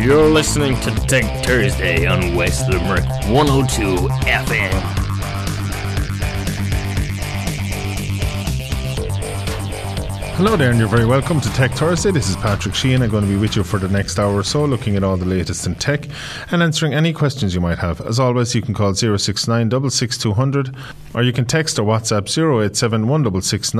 [0.00, 5.00] You're listening to Tech Thursday on West Limerick 102 FM.
[10.36, 12.10] Hello there, and you're very welcome to Tech Thursday.
[12.10, 13.02] This is Patrick Sheehan.
[13.02, 15.18] I'm going to be with you for the next hour or so, looking at all
[15.18, 16.06] the latest in tech
[16.50, 18.00] and answering any questions you might have.
[18.00, 19.18] As always, you can call 069
[19.70, 20.74] 66200
[21.14, 23.74] or you can text or WhatsApp 087 166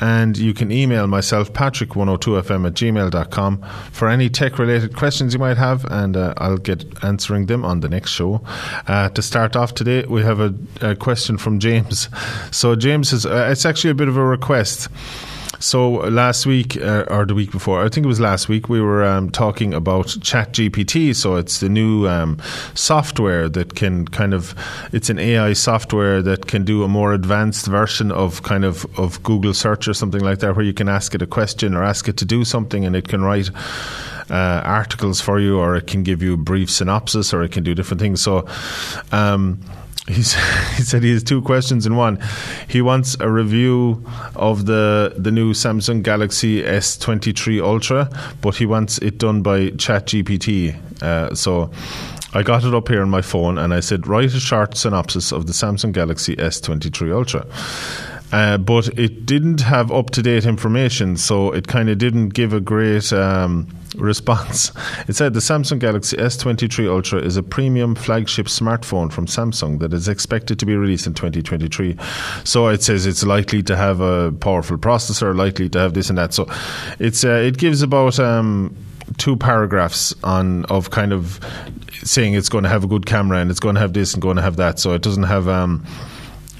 [0.00, 3.62] and you can email myself, patrick102fm at gmail.com,
[3.92, 7.80] for any tech related questions you might have, and uh, I'll get answering them on
[7.80, 8.42] the next show.
[8.86, 12.08] Uh, to start off today, we have a, a question from James.
[12.50, 14.88] So, James is, uh, it's actually a bit of a request.
[15.58, 18.80] So last week uh, or the week before, I think it was last week, we
[18.80, 21.14] were um, talking about ChatGPT.
[21.14, 22.38] So it's the new um,
[22.74, 24.54] software that can kind of,
[24.92, 29.22] it's an AI software that can do a more advanced version of kind of of
[29.22, 32.08] Google search or something like that, where you can ask it a question or ask
[32.08, 33.50] it to do something, and it can write.
[34.28, 37.62] Uh, articles for you, or it can give you a brief synopsis, or it can
[37.62, 38.20] do different things.
[38.20, 38.44] So,
[39.12, 39.60] um,
[40.08, 40.34] He's,
[40.76, 42.18] he said he has two questions in one.
[42.68, 44.04] He wants a review
[44.34, 48.08] of the the new Samsung Galaxy S23 Ultra,
[48.40, 51.02] but he wants it done by ChatGPT.
[51.02, 51.70] Uh, so
[52.32, 55.32] I got it up here on my phone and I said, write a short synopsis
[55.32, 57.46] of the Samsung Galaxy S23 Ultra.
[58.32, 62.52] Uh, but it didn't have up to date information, so it kind of didn't give
[62.52, 64.72] a great um, response.
[65.08, 69.92] It said the Samsung Galaxy S23 Ultra is a premium flagship smartphone from Samsung that
[69.92, 71.96] is expected to be released in 2023.
[72.44, 76.18] So it says it's likely to have a powerful processor, likely to have this and
[76.18, 76.34] that.
[76.34, 76.46] So
[76.98, 78.18] it's uh, it gives about.
[78.18, 78.76] Um,
[79.18, 81.38] two paragraphs on of kind of
[82.02, 84.20] saying it's going to have a good camera and it's going to have this and
[84.20, 84.80] going to have that.
[84.80, 85.86] So it doesn't have um,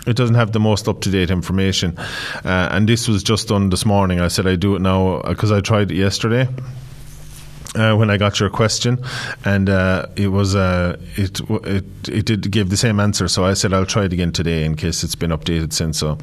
[0.07, 1.99] it doesn't have the most up to date information.
[2.45, 4.21] Uh, and this was just done this morning.
[4.21, 6.49] I said I do it now because I tried it yesterday.
[7.77, 9.05] Uh, when I got your question,
[9.45, 13.29] and uh, it was uh, it it it did give the same answer.
[13.29, 15.99] So I said I'll try it again today in case it's been updated since.
[15.99, 16.17] So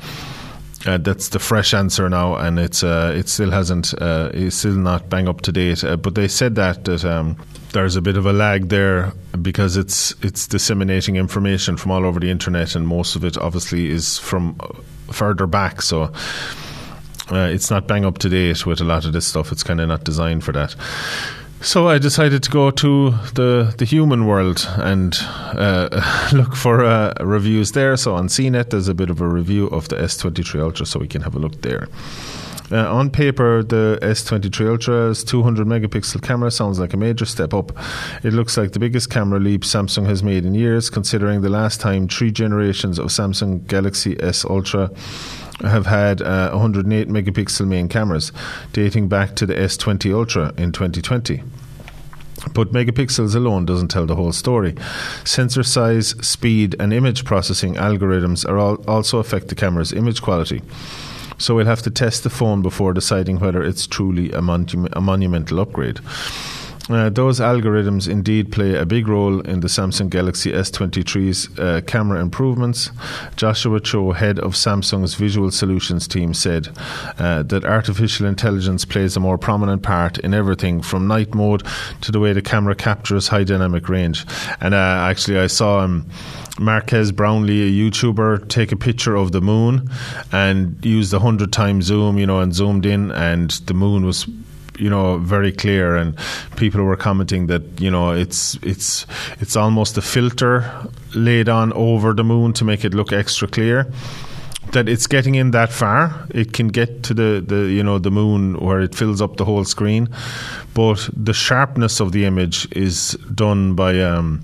[0.85, 4.73] uh, that's the fresh answer now, and it's uh, it still hasn't uh, it's still
[4.75, 5.83] not bang up to date.
[5.83, 7.37] Uh, but they said that that um,
[7.71, 12.19] there's a bit of a lag there because it's it's disseminating information from all over
[12.19, 14.67] the internet, and most of it obviously is from uh,
[15.11, 15.81] further back.
[15.81, 16.11] So.
[17.31, 19.53] Uh, it's not bang up to date with a lot of this stuff.
[19.53, 20.75] It's kind of not designed for that.
[21.63, 27.13] So I decided to go to the, the human world and uh, look for uh,
[27.21, 27.95] reviews there.
[27.95, 31.07] So on CNET, there's a bit of a review of the S23 Ultra, so we
[31.07, 31.87] can have a look there.
[32.69, 37.71] Uh, on paper, the S23 Ultra's 200 megapixel camera sounds like a major step up.
[38.23, 41.79] It looks like the biggest camera leap Samsung has made in years, considering the last
[41.79, 44.89] time three generations of Samsung Galaxy S Ultra
[45.61, 48.31] have had uh, 108 megapixel main cameras,
[48.71, 51.43] dating back to the S20 Ultra in 2020.
[52.53, 54.75] But megapixels alone doesn't tell the whole story.
[55.23, 60.61] Sensor size, speed, and image processing algorithms are all also affect the camera's image quality.
[61.37, 65.01] So we'll have to test the phone before deciding whether it's truly a, monu- a
[65.01, 65.99] monumental upgrade.
[66.89, 72.19] Uh, those algorithms indeed play a big role in the Samsung Galaxy S23's uh, camera
[72.19, 72.91] improvements.
[73.37, 76.69] Joshua Cho, head of Samsung's visual solutions team, said
[77.17, 81.63] uh, that artificial intelligence plays a more prominent part in everything from night mode
[82.01, 84.25] to the way the camera captures high dynamic range.
[84.59, 86.05] And uh, actually, I saw him.
[86.59, 89.89] Marques Brownlee, a YouTuber, take a picture of the moon
[90.31, 94.27] and use the hundred times zoom, you know, and zoomed in, and the moon was
[94.79, 96.15] you know very clear and
[96.55, 99.05] people were commenting that you know it's it's
[99.39, 100.69] it's almost a filter
[101.15, 103.91] laid on over the moon to make it look extra clear.
[104.71, 108.09] That it's getting in that far it can get to the, the you know the
[108.09, 110.09] moon where it fills up the whole screen.
[110.73, 114.41] But the sharpness of the image is done by um,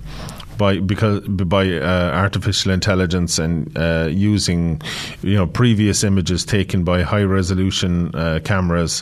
[0.59, 4.79] by because by uh, artificial intelligence and uh, using
[5.23, 9.01] you know previous images taken by high resolution uh, cameras,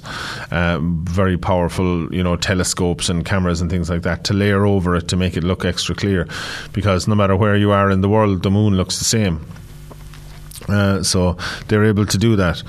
[0.52, 4.96] uh, very powerful you know telescopes and cameras and things like that to layer over
[4.96, 6.26] it to make it look extra clear,
[6.72, 9.46] because no matter where you are in the world, the moon looks the same.
[10.68, 11.38] Uh, so
[11.68, 12.62] they're able to do that,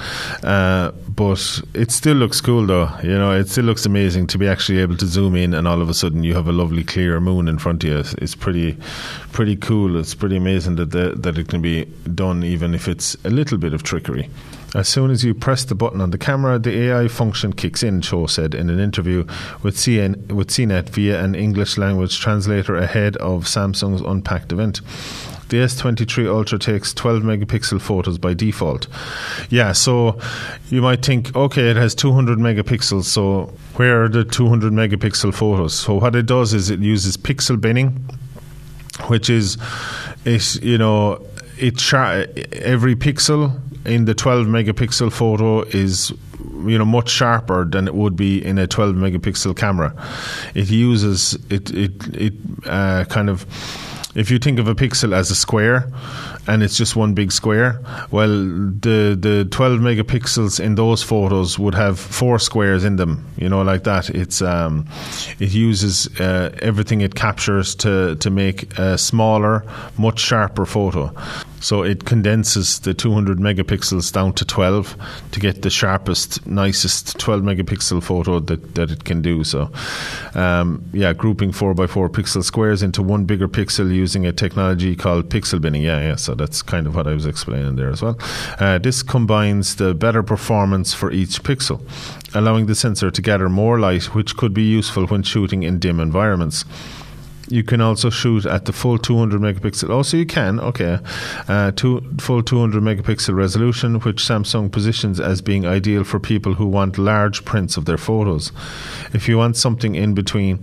[0.45, 2.89] uh, but it still looks cool, though.
[3.03, 5.83] You know, it still looks amazing to be actually able to zoom in, and all
[5.83, 7.99] of a sudden you have a lovely clear moon in front of you.
[8.23, 8.77] It's pretty,
[9.33, 9.99] pretty cool.
[9.99, 13.59] It's pretty amazing that the, that it can be done, even if it's a little
[13.59, 14.31] bit of trickery.
[14.75, 18.03] As soon as you press the button on the camera, the AI function kicks in,
[18.03, 19.25] Cho said in an interview
[19.63, 24.83] with, CN, with CNET via an English language translator ahead of Samsung's Unpacked event.
[25.49, 28.87] The S23 Ultra takes 12 megapixel photos by default.
[29.51, 30.19] Yeah, so
[30.69, 35.75] you might think, okay, it has 200 megapixels, so where are the 200 megapixel photos?
[35.75, 38.05] So what it does is it uses pixel binning,
[39.07, 39.57] which is,
[40.25, 41.25] it, you know,
[41.59, 46.13] it char- every pixel in the 12 megapixel photo is
[46.67, 49.95] you know much sharper than it would be in a 12 megapixel camera.
[50.55, 52.33] It uses it it it
[52.67, 53.47] uh, kind of
[54.15, 55.91] if you think of a pixel as a square
[56.47, 61.75] and it's just one big square, well, the the 12 megapixels in those photos would
[61.75, 63.27] have four squares in them.
[63.37, 64.11] You know, like that.
[64.11, 64.87] It's um,
[65.39, 69.65] it uses uh, everything it captures to to make a smaller,
[69.99, 71.15] much sharper photo.
[71.61, 74.97] So it condenses the 200 megapixels down to 12
[75.33, 79.45] to get the sharpest, nicest 12 megapixel photo that, that it can do.
[79.45, 79.71] So,
[80.35, 85.61] um, yeah, grouping 4x4 pixel squares into one bigger pixel using a technology called pixel
[85.61, 85.83] binning.
[85.83, 86.17] Yeah, yeah.
[86.17, 88.19] So that's kind of what I was explaining there as well.
[88.59, 91.81] Uh, this combines the better performance for each pixel,
[92.35, 96.01] allowing the sensor to gather more light, which could be useful when shooting in dim
[96.01, 96.65] environments
[97.51, 99.91] you can also shoot at the full 200 megapixel.
[99.91, 100.99] Also, you can, okay,
[101.49, 106.67] uh, two, full 200 megapixel resolution, which Samsung positions as being ideal for people who
[106.67, 108.53] want large prints of their photos.
[109.13, 110.63] If you want something in between,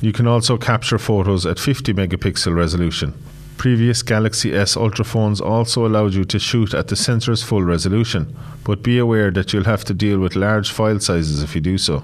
[0.00, 3.14] you can also capture photos at 50 megapixel resolution.
[3.56, 8.36] Previous Galaxy S Ultra phones also allowed you to shoot at the sensor's full resolution,
[8.64, 11.78] but be aware that you'll have to deal with large file sizes if you do
[11.78, 12.02] so.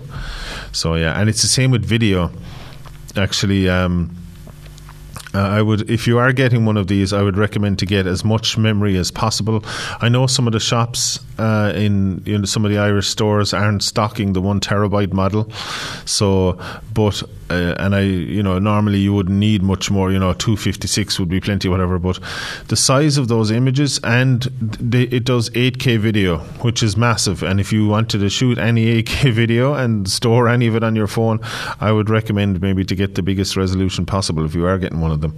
[0.72, 2.30] So, yeah, and it's the same with video.
[3.16, 4.16] Actually, um,
[5.34, 8.06] uh, I would, if you are getting one of these, I would recommend to get
[8.06, 9.64] as much memory as possible.
[10.00, 13.54] I know some of the shops uh, in you know, some of the Irish stores
[13.54, 15.50] aren't stocking the one terabyte model,
[16.04, 16.58] so
[16.92, 20.12] but uh, and I you know normally you wouldn't need much more.
[20.12, 21.98] You know, two fifty six would be plenty, whatever.
[21.98, 22.18] But
[22.68, 27.42] the size of those images and they, it does eight K video, which is massive.
[27.42, 30.84] And if you wanted to shoot any eight K video and store any of it
[30.84, 31.40] on your phone,
[31.80, 35.10] I would recommend maybe to get the biggest resolution possible if you are getting one
[35.10, 35.36] of them.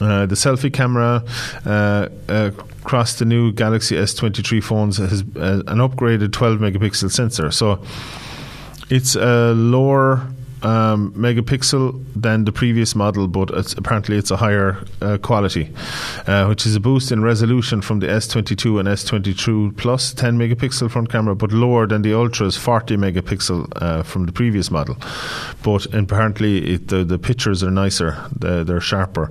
[0.00, 1.24] Uh, the selfie camera
[1.66, 2.50] uh, uh,
[2.82, 7.50] across the new Galaxy S23 phones has uh, an upgraded 12 megapixel sensor.
[7.50, 7.82] So
[8.90, 10.26] it's a lower
[10.62, 15.72] um, megapixel than the previous model, but it's, apparently it's a higher uh, quality,
[16.26, 20.90] uh, which is a boost in resolution from the S22 and S22 Plus 10 megapixel
[20.90, 24.96] front camera, but lower than the Ultra's 40 megapixel uh, from the previous model.
[25.62, 29.30] But apparently it, the, the pictures are nicer, they're, they're sharper.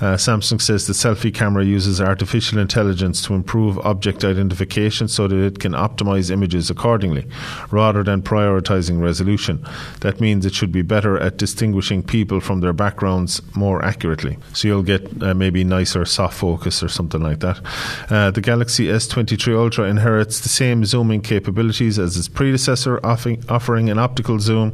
[0.00, 5.36] Uh, Samsung says the selfie camera uses artificial intelligence to improve object identification so that
[5.36, 7.26] it can optimize images accordingly,
[7.70, 9.64] rather than prioritizing resolution.
[10.00, 14.38] That means it should be better at distinguishing people from their backgrounds more accurately.
[14.52, 17.60] So you'll get uh, maybe nicer soft focus or something like that.
[18.08, 23.90] Uh, the Galaxy S23 Ultra inherits the same zooming capabilities as its predecessor, offering, offering
[23.90, 24.72] an optical zoom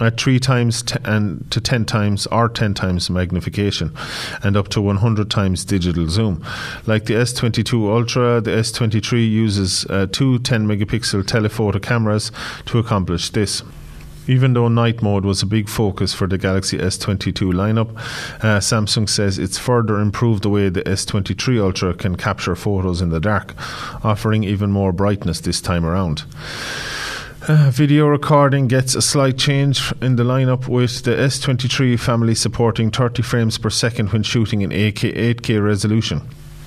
[0.00, 3.94] at three times t- and to 10 times or 10 times magnification
[4.42, 6.44] and up to 100 times digital zoom.
[6.86, 12.32] Like the S22 Ultra, the S23 uses uh, two 10 megapixel telephoto cameras
[12.66, 13.62] to accomplish this.
[14.26, 17.94] Even though night mode was a big focus for the Galaxy S22 lineup,
[18.42, 23.10] uh, Samsung says it's further improved the way the S23 Ultra can capture photos in
[23.10, 23.54] the dark,
[24.04, 26.24] offering even more brightness this time around.
[27.46, 32.90] Uh, video recording gets a slight change in the lineup with the S23 family supporting
[32.90, 36.22] 30 frames per second when shooting in 8K, 8K resolution.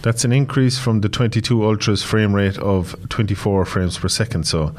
[0.08, 4.48] That's an increase from the 22 Ultra's frame rate of 24 frames per second.
[4.48, 4.74] So,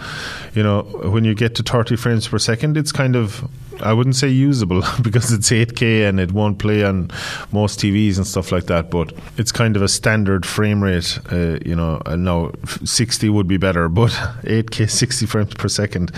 [0.55, 3.47] you know, when you get to 30 frames per second, it's kind of
[3.81, 7.11] I wouldn't say usable because it's 8K and it won't play on
[7.53, 8.91] most TVs and stuff like that.
[8.91, 11.19] But it's kind of a standard frame rate.
[11.31, 12.53] Uh, you know, no,
[12.85, 16.13] 60 would be better, but 8K 60 frames per second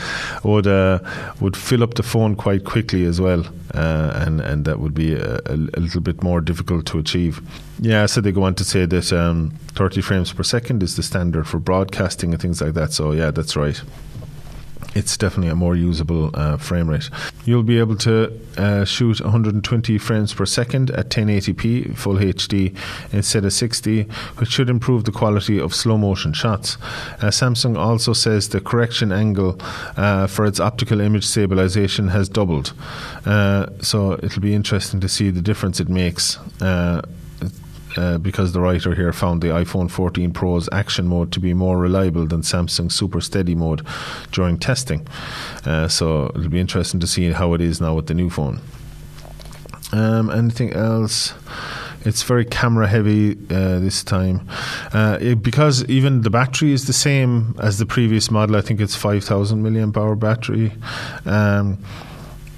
[0.44, 1.00] would uh,
[1.40, 5.14] would fill up the phone quite quickly as well, uh, and and that would be
[5.14, 7.40] a, a, little bit more difficult to achieve.
[7.80, 11.02] Yeah, so they go on to say that um, 30 frames per second is the
[11.02, 12.92] standard for broadcasting and things like that.
[12.92, 13.80] So yeah, that's right
[14.94, 17.08] it's definitely a more usable uh, frame rate.
[17.44, 22.76] You'll be able to uh, shoot 120 frames per second at 1080p full HD
[23.12, 24.02] instead of 60,
[24.38, 26.76] which should improve the quality of slow motion shots.
[27.20, 29.60] Uh, Samsung also says the correction angle
[29.96, 32.72] uh, for its optical image stabilization has doubled.
[33.24, 36.38] Uh, so it'll be interesting to see the difference it makes
[37.96, 41.78] uh, because the writer here found the iPhone 14 Pro's action mode to be more
[41.78, 43.86] reliable than Samsung's Super Steady mode
[44.32, 45.06] during testing.
[45.64, 48.60] Uh, so it'll be interesting to see how it is now with the new phone.
[49.92, 51.34] Um, anything else?
[52.02, 54.48] It's very camera heavy uh, this time
[54.94, 58.56] uh, it, because even the battery is the same as the previous model.
[58.56, 60.72] I think it's five thousand milliamp hour battery.
[61.26, 61.78] Um,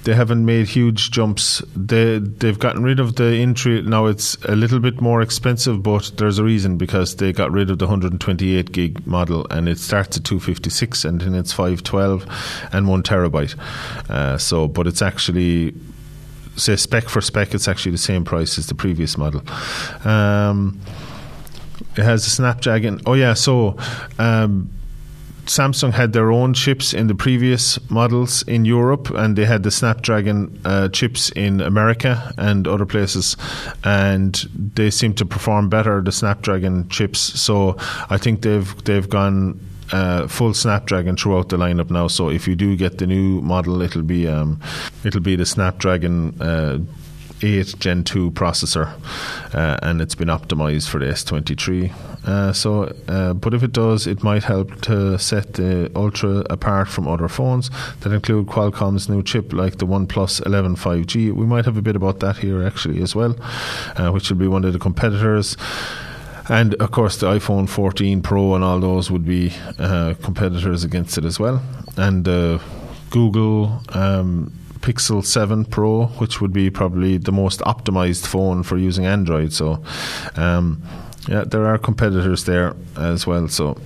[0.03, 1.61] they haven't made huge jumps.
[1.75, 3.81] They they've gotten rid of the entry.
[3.81, 7.69] Now it's a little bit more expensive, but there's a reason because they got rid
[7.69, 12.25] of the 128 gig model, and it starts at 256, and then it's 512
[12.73, 13.57] and one terabyte.
[14.09, 15.73] Uh, so, but it's actually
[16.55, 19.41] say spec for spec, it's actually the same price as the previous model.
[20.07, 20.79] Um,
[21.95, 23.01] it has a Snapdragon.
[23.05, 23.77] Oh yeah, so.
[24.19, 24.69] Um,
[25.45, 29.71] Samsung had their own chips in the previous models in Europe, and they had the
[29.71, 33.35] Snapdragon uh, chips in America and other places,
[33.83, 34.35] and
[34.75, 37.19] they seem to perform better the Snapdragon chips.
[37.19, 37.75] So
[38.09, 39.59] I think they've they've gone
[39.91, 42.07] uh, full Snapdragon throughout the lineup now.
[42.07, 44.59] So if you do get the new model, it'll be um,
[45.03, 46.41] it'll be the Snapdragon.
[47.43, 48.93] Uh, 8 Gen 2 processor,
[49.53, 51.93] uh, and it's been optimized for the S23.
[52.25, 56.87] Uh, so, uh, but if it does, it might help to set the Ultra apart
[56.87, 57.69] from other phones
[57.99, 61.33] that include Qualcomm's new chip, like the OnePlus 11 5G.
[61.33, 63.35] We might have a bit about that here actually as well,
[63.97, 65.57] uh, which will be one of the competitors.
[66.49, 71.17] And of course, the iPhone 14 Pro and all those would be uh, competitors against
[71.17, 71.61] it as well.
[71.97, 72.59] And uh,
[73.09, 73.81] Google.
[73.89, 74.51] Um,
[74.83, 79.53] Pixel 7 Pro, which would be probably the most optimized phone for using Android.
[79.53, 79.81] So,
[80.35, 80.83] um,
[81.27, 83.47] yeah, there are competitors there as well.
[83.47, 83.77] So,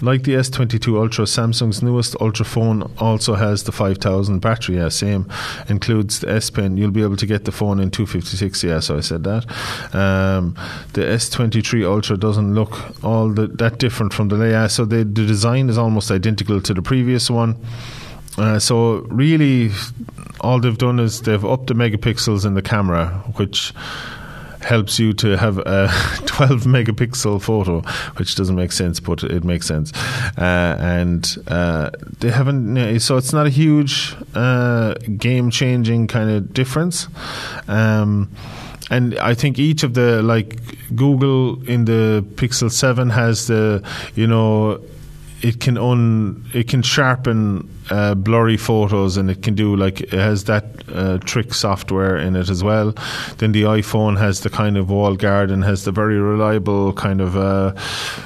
[0.00, 4.76] like the S22 Ultra, Samsung's newest Ultra phone also has the 5000 battery.
[4.76, 5.28] Yeah, same.
[5.68, 6.78] Includes the S Pen.
[6.78, 8.64] You'll be able to get the phone in 256.
[8.64, 9.44] Yeah, so I said that.
[9.94, 10.54] Um,
[10.94, 14.70] the S23 Ultra doesn't look all the, that different from the layout.
[14.70, 17.56] So the, the design is almost identical to the previous one.
[18.38, 19.70] Uh, so really,
[20.40, 23.72] all they've done is they've upped the megapixels in the camera, which
[24.60, 25.88] helps you to have a
[26.26, 27.80] 12 megapixel photo,
[28.16, 29.92] which doesn't make sense, but it makes sense.
[30.36, 31.90] Uh, and uh,
[32.20, 37.08] they haven't, so it's not a huge uh, game changing kind of difference.
[37.66, 38.30] Um,
[38.90, 40.60] and I think each of the like
[40.94, 43.82] Google in the Pixel Seven has the
[44.14, 44.80] you know
[45.42, 50.12] it can un it can sharpen uh, blurry photos and it can do like it
[50.12, 52.92] has that uh, trick software in it as well.
[53.38, 57.20] Then the iPhone has the kind of wall guard and has the very reliable kind
[57.20, 57.72] of uh,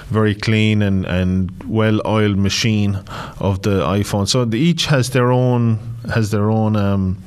[0.08, 2.96] very clean and and well oiled machine
[3.40, 4.26] of the iPhone.
[4.26, 5.78] So the, each has their own
[6.12, 6.76] has their own.
[6.76, 7.22] Um,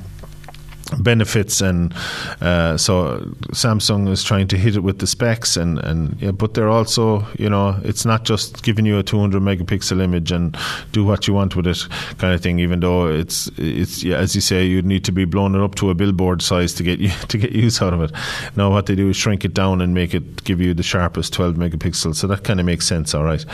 [1.02, 1.92] benefits and
[2.40, 3.18] uh, so
[3.52, 7.26] Samsung is trying to hit it with the specs and and yeah, but they're also
[7.38, 10.56] you know it's not just giving you a 200 megapixel image and
[10.92, 11.86] do what you want with it
[12.18, 15.24] kind of thing even though it's it's yeah, as you say you'd need to be
[15.24, 18.02] blown it up to a billboard size to get you to get use out of
[18.02, 18.12] it.
[18.56, 21.32] Now what they do is shrink it down and make it give you the sharpest
[21.32, 23.44] 12 megapixels so that kind of makes sense all right.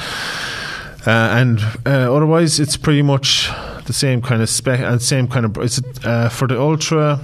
[1.04, 3.50] Uh, and uh, otherwise it's pretty much
[3.86, 5.56] the same kind of spec and same kind of.
[5.58, 7.20] It's uh, for the ultra.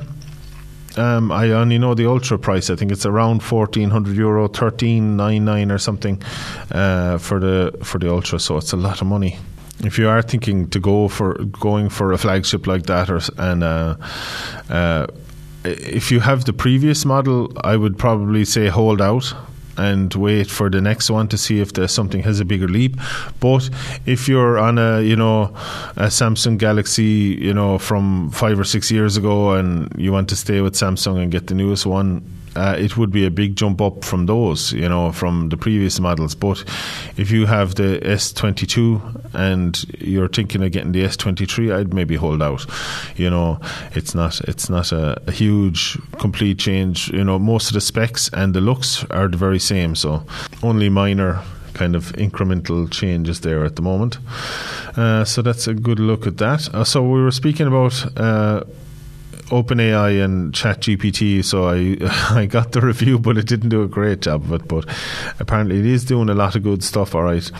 [0.96, 2.70] Um, I only know the ultra price.
[2.70, 6.20] I think it's around fourteen hundred euro, thirteen nine nine or something
[6.72, 8.38] uh, for the for the ultra.
[8.38, 9.38] So it's a lot of money.
[9.84, 13.62] If you are thinking to go for going for a flagship like that, or and
[13.62, 13.96] uh,
[14.68, 15.06] uh
[15.64, 19.34] if you have the previous model, I would probably say hold out
[19.78, 22.96] and wait for the next one to see if something has a bigger leap.
[23.40, 23.70] But
[24.04, 25.54] if you're on a you know
[25.96, 30.36] a Samsung Galaxy you know from five or six years ago and you want to
[30.36, 32.22] stay with Samsung and get the newest one,
[32.56, 36.00] uh, it would be a big jump up from those, you know, from the previous
[36.00, 36.34] models.
[36.34, 36.64] But
[37.16, 42.42] if you have the S22 and you're thinking of getting the S23, I'd maybe hold
[42.42, 42.66] out.
[43.16, 43.60] You know,
[43.94, 47.08] it's not it's not a, a huge complete change.
[47.08, 50.24] You know, most of the specs and the looks are the very same, so
[50.62, 51.42] only minor
[51.74, 54.18] kind of incremental changes there at the moment.
[54.96, 56.68] Uh, so that's a good look at that.
[56.74, 58.64] Uh, so we were speaking about uh,
[59.48, 61.96] OpenAI and ChatGPT, so I
[62.38, 64.68] I got the review, but it didn't do a great job of it.
[64.68, 64.86] But
[65.40, 67.14] apparently, it is doing a lot of good stuff.
[67.14, 67.50] All right.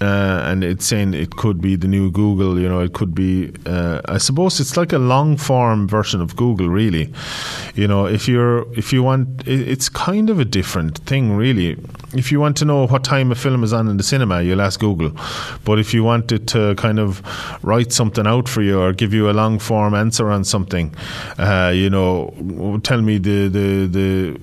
[0.00, 2.58] Uh, and it's saying it could be the new Google.
[2.60, 3.52] You know, it could be.
[3.66, 7.12] Uh, I suppose it's like a long form version of Google, really.
[7.74, 11.76] You know, if you're if you want, it's kind of a different thing, really.
[12.14, 14.62] If you want to know what time a film is on in the cinema, you'll
[14.62, 15.12] ask Google.
[15.64, 17.22] But if you wanted to kind of
[17.62, 20.94] write something out for you or give you a long form answer on something,
[21.38, 24.40] uh, you know, tell me the the the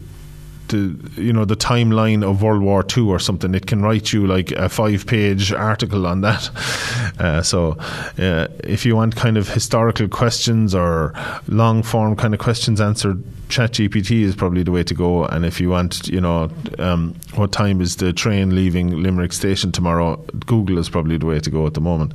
[0.70, 3.54] the you know the timeline of World War Two or something.
[3.56, 6.50] It can write you like a five page article on that.
[7.18, 7.78] Uh, so
[8.20, 11.14] uh, if you want kind of historical questions or
[11.48, 15.26] long form kind of questions answered, ChatGPT is probably the way to go.
[15.26, 19.72] And if you want, you know, um, what time is the train leaving Limerick station
[19.72, 20.18] tomorrow?
[20.46, 22.14] Google is probably the way to go at the moment.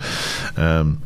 [0.57, 1.01] Um,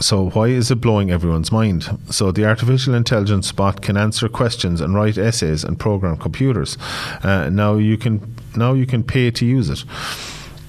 [0.00, 1.98] so why is it blowing everyone's mind?
[2.10, 6.76] So the artificial intelligence bot can answer questions and write essays and program computers.
[7.22, 9.84] Uh, now you can now you can pay to use it.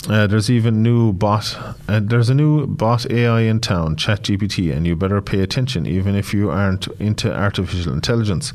[0.09, 1.57] Uh, there's even new bot.
[1.87, 6.13] Uh, there's a new bot AI in town, ChatGPT, and you better pay attention, even
[6.13, 8.51] if you aren't into artificial intelligence.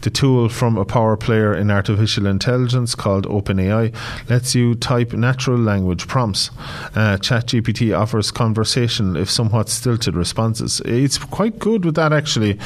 [0.00, 3.94] The tool from a power player in artificial intelligence called OpenAI
[4.28, 6.50] lets you type natural language prompts.
[6.96, 10.80] Uh, ChatGPT offers conversational, if somewhat stilted, responses.
[10.84, 12.58] It's quite good with that, actually.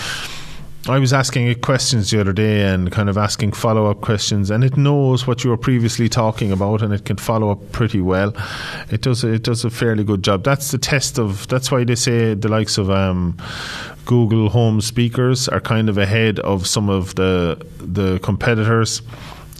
[0.86, 4.50] I was asking it questions the other day and kind of asking follow up questions,
[4.50, 8.02] and it knows what you were previously talking about, and it can follow up pretty
[8.02, 8.34] well.
[8.90, 10.44] It does it does a fairly good job.
[10.44, 11.48] That's the test of.
[11.48, 13.38] That's why they say the likes of um,
[14.04, 19.00] Google Home speakers are kind of ahead of some of the the competitors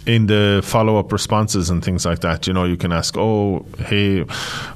[0.05, 2.45] in the follow up responses and things like that.
[2.45, 4.21] You know, you can ask, "Oh, hey,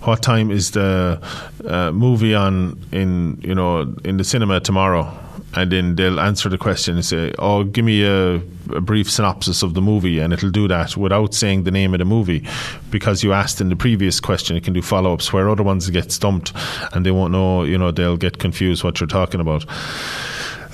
[0.02, 1.22] what time is the
[1.64, 6.58] uh, movie on in you know in the cinema tomorrow?" And then they'll answer the
[6.58, 10.52] question and say, "Oh, give me a, a, brief synopsis of the movie," and it'll
[10.52, 12.46] do that without saying the name of the movie,
[12.92, 14.56] because you asked in the previous question.
[14.56, 16.54] It can do follow-ups where other ones get stumped
[16.94, 17.64] and they won't know.
[17.64, 19.66] You know, they'll get confused what you're talking about.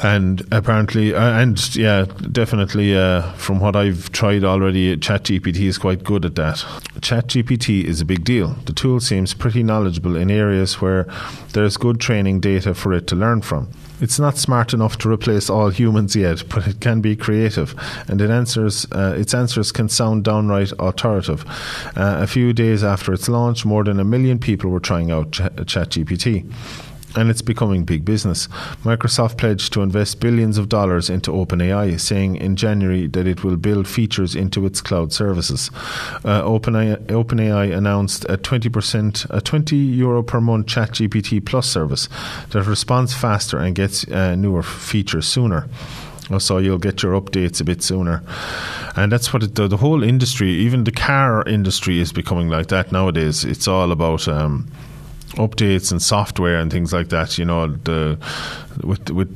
[0.04, 6.04] And apparently, uh, and yeah, definitely, uh, from what I've tried already, ChatGPT is quite
[6.04, 6.58] good at that.
[7.00, 8.50] ChatGPT is a big deal.
[8.66, 11.08] The tool seems pretty knowledgeable in areas where
[11.54, 13.70] there's good training data for it to learn from.
[14.02, 17.74] It's not smart enough to replace all humans yet, but it can be creative,
[18.08, 21.46] and it answers uh, its answers can sound downright authoritative.
[21.96, 25.32] Uh, a few days after its launch, more than a million people were trying out
[25.32, 26.52] Ch- ChatGPT
[27.16, 28.48] and it's becoming big business.
[28.84, 33.58] Microsoft pledged to invest billions of dollars into OpenAI, saying in January that it will
[33.58, 35.70] build features into its cloud services.
[36.24, 42.10] Uh, OpenAI, OpenAI announced a 20%, a 20 euro per month ChatGPT Plus service
[42.50, 45.68] that responds faster and gets uh, newer features sooner
[46.40, 48.24] so you'll get your updates a bit sooner.
[48.96, 52.68] And that's what it, the, the whole industry, even the car industry, is becoming like
[52.68, 53.46] that nowadays.
[53.46, 54.68] It's all about um,
[55.34, 57.38] updates and software and things like that.
[57.38, 58.18] You know, the
[58.84, 59.36] with with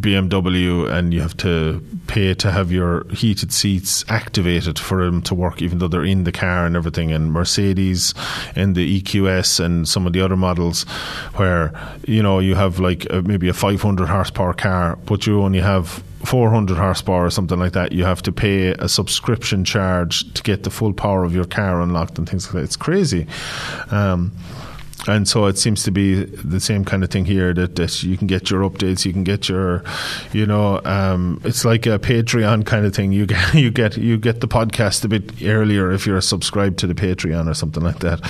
[0.00, 5.34] BMW, and you have to pay to have your heated seats activated for them to
[5.34, 7.12] work, even though they're in the car and everything.
[7.12, 8.14] And Mercedes
[8.54, 10.84] and the EQS and some of the other models,
[11.34, 11.72] where
[12.06, 16.02] you know you have like a, maybe a 500 horsepower car, but you only have
[16.24, 20.64] 400 horsepower or something like that, you have to pay a subscription charge to get
[20.64, 22.64] the full power of your car unlocked and things like that.
[22.64, 23.26] It's crazy.
[23.90, 24.32] Um,
[25.08, 28.16] and so it seems to be the same kind of thing here that, that you
[28.16, 29.84] can get your updates, you can get your,
[30.32, 33.12] you know, um, it's like a Patreon kind of thing.
[33.12, 36.86] You get you get you get the podcast a bit earlier if you're subscribed to
[36.86, 38.20] the Patreon or something like that.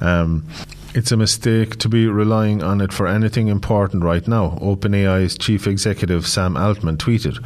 [0.00, 0.46] Um,
[0.94, 5.66] it's a mistake to be relying on it for anything important right now, OpenAI's chief
[5.66, 7.38] executive Sam Altman tweeted.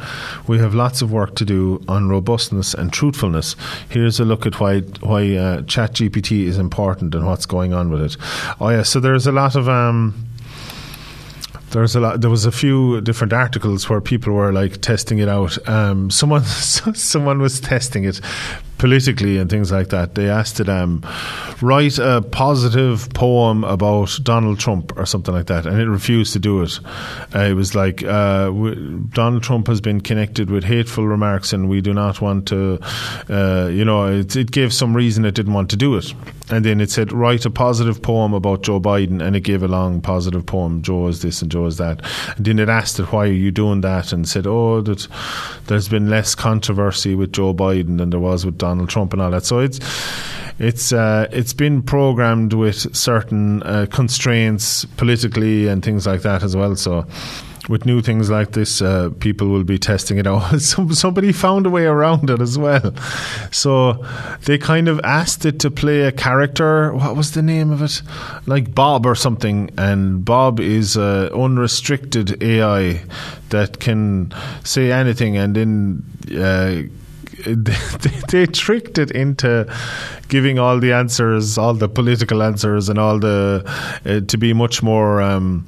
[0.47, 3.55] We have lots of work to do on robustness and truthfulness.
[3.89, 8.01] Here's a look at why why uh, ChatGPT is important and what's going on with
[8.01, 8.17] it.
[8.59, 10.27] Oh yeah, so there's a lot of um,
[11.71, 12.21] there's a lot.
[12.21, 15.57] There was a few different articles where people were like testing it out.
[15.67, 18.19] Um, someone, someone was testing it
[18.77, 20.15] politically and things like that.
[20.15, 21.01] They asked it, um,
[21.61, 26.39] write a positive poem about Donald Trump or something like that, and it refused to
[26.39, 26.79] do it.
[27.33, 31.69] Uh, it was like uh, w- Donald Trump has been connected with hateful remarks, and
[31.69, 32.79] we do not want to.
[33.29, 36.13] Uh, you know, it, it gave some reason it didn't want to do it,
[36.49, 39.67] and then it said write a positive poem about Joe Biden, and it gave a
[39.67, 40.81] long positive poem.
[40.81, 42.01] Joe is this and Joe is that,
[42.37, 45.07] and then it asked it why are you doing that, and said, oh, that
[45.65, 48.57] there's been less controversy with Joe Biden than there was with.
[48.57, 49.45] Donald Donald Trump and all that.
[49.45, 49.79] So it's
[50.59, 56.55] it's uh, it's been programmed with certain uh, constraints politically and things like that as
[56.55, 56.75] well.
[56.75, 57.05] So
[57.69, 60.59] with new things like this, uh, people will be testing it out.
[60.59, 62.93] somebody found a way around it as well.
[63.51, 64.05] So
[64.45, 66.93] they kind of asked it to play a character.
[66.93, 68.01] What was the name of it?
[68.45, 69.69] Like Bob or something.
[69.77, 73.01] And Bob is a unrestricted AI
[73.49, 76.03] that can say anything and then
[76.35, 76.83] uh,
[77.45, 77.73] they,
[78.29, 79.71] they, tricked it into
[80.27, 83.63] giving all the answers, all the political answers, and all the
[84.05, 85.21] uh, to be much more.
[85.21, 85.67] Um,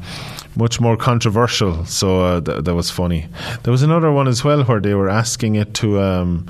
[0.55, 1.85] much more controversial.
[1.85, 3.27] So uh, th- that was funny.
[3.63, 6.49] There was another one as well where they were asking it to um,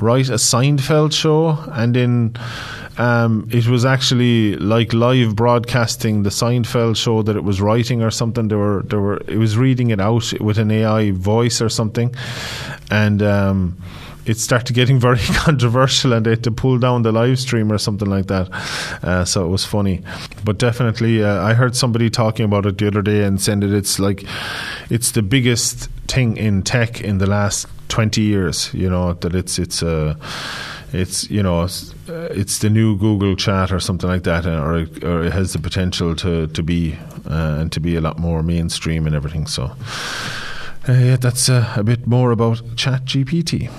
[0.00, 2.36] write a Seinfeld show, and in
[2.96, 8.10] um, it was actually like live broadcasting the Seinfeld show that it was writing or
[8.10, 8.48] something.
[8.48, 12.14] They were they were it was reading it out with an AI voice or something,
[12.90, 13.22] and.
[13.22, 13.76] Um,
[14.26, 17.78] it started getting very controversial and they had to pull down the live stream or
[17.78, 18.50] something like that.
[19.02, 20.02] Uh, so it was funny.
[20.44, 23.72] But definitely, uh, I heard somebody talking about it the other day and saying that
[23.72, 24.24] it's like,
[24.90, 29.58] it's the biggest thing in tech in the last 20 years, you know, that it's,
[29.58, 30.14] it's, uh,
[30.92, 34.86] it's you know it's, uh, the new Google Chat or something like that, uh, or
[35.02, 36.96] or it has the potential to to be
[37.28, 39.46] uh, and to be a lot more mainstream and everything.
[39.46, 39.70] So
[40.88, 43.70] uh, yeah, that's uh, a bit more about Chat GPT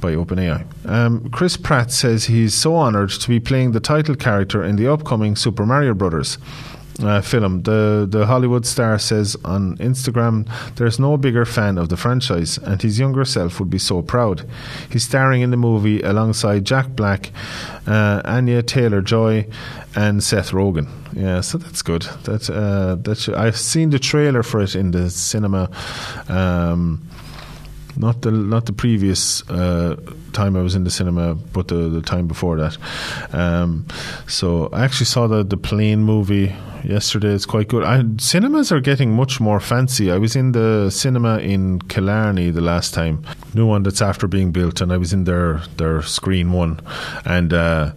[0.00, 0.64] by OpenAI.
[0.88, 4.92] Um, Chris Pratt says he's so honoured to be playing the title character in the
[4.92, 6.38] upcoming Super Mario Brothers.
[7.02, 7.62] Uh, film.
[7.62, 12.82] The the Hollywood star says on Instagram, "There's no bigger fan of the franchise, and
[12.82, 14.44] his younger self would be so proud."
[14.90, 17.30] He's starring in the movie alongside Jack Black,
[17.86, 19.46] uh, Anya Taylor Joy,
[19.96, 20.88] and Seth Rogen.
[21.14, 22.02] Yeah, so that's good.
[22.24, 25.70] That uh, that I've seen the trailer for it in the cinema.
[26.28, 27.00] Um,
[28.00, 29.96] not the not the previous uh,
[30.32, 32.76] time I was in the cinema, but the, the time before that.
[33.32, 33.86] Um,
[34.26, 37.28] so I actually saw the the plane movie yesterday.
[37.34, 37.84] It's quite good.
[37.84, 40.10] I, cinemas are getting much more fancy.
[40.10, 43.22] I was in the cinema in Killarney the last time,
[43.54, 46.80] new one that's after being built, and I was in their their screen one,
[47.24, 47.52] and.
[47.52, 47.92] Uh,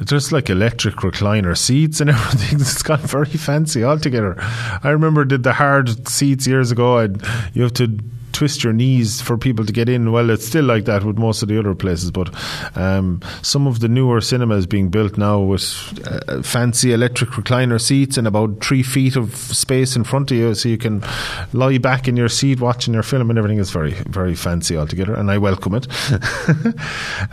[0.00, 2.60] there's like electric recliner seats and everything.
[2.60, 4.36] It's got very fancy altogether.
[4.38, 6.98] I remember did the hard seats years ago.
[6.98, 7.20] I'd,
[7.52, 7.98] you have to
[8.38, 10.12] twist your knees for people to get in.
[10.12, 12.32] Well, it's still like that with most of the other places, but
[12.76, 15.64] um, some of the newer cinemas being built now with
[16.06, 20.54] uh, fancy electric recliner seats and about three feet of space in front of you,
[20.54, 21.02] so you can
[21.52, 25.14] lie back in your seat watching your film and everything is very, very fancy altogether,
[25.14, 25.88] and I welcome it.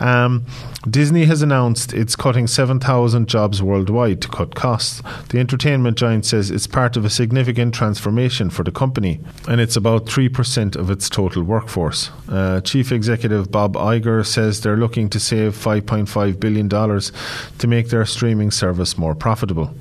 [0.00, 0.44] um,
[0.88, 5.02] Disney has announced it's cutting 7,000 jobs worldwide to cut costs.
[5.30, 9.74] The entertainment giant says it's part of a significant transformation for the company, and it's
[9.74, 12.10] about 3% of its total workforce.
[12.28, 18.06] Uh, Chief Executive Bob Iger says they're looking to save $5.5 billion to make their
[18.06, 19.74] streaming service more profitable.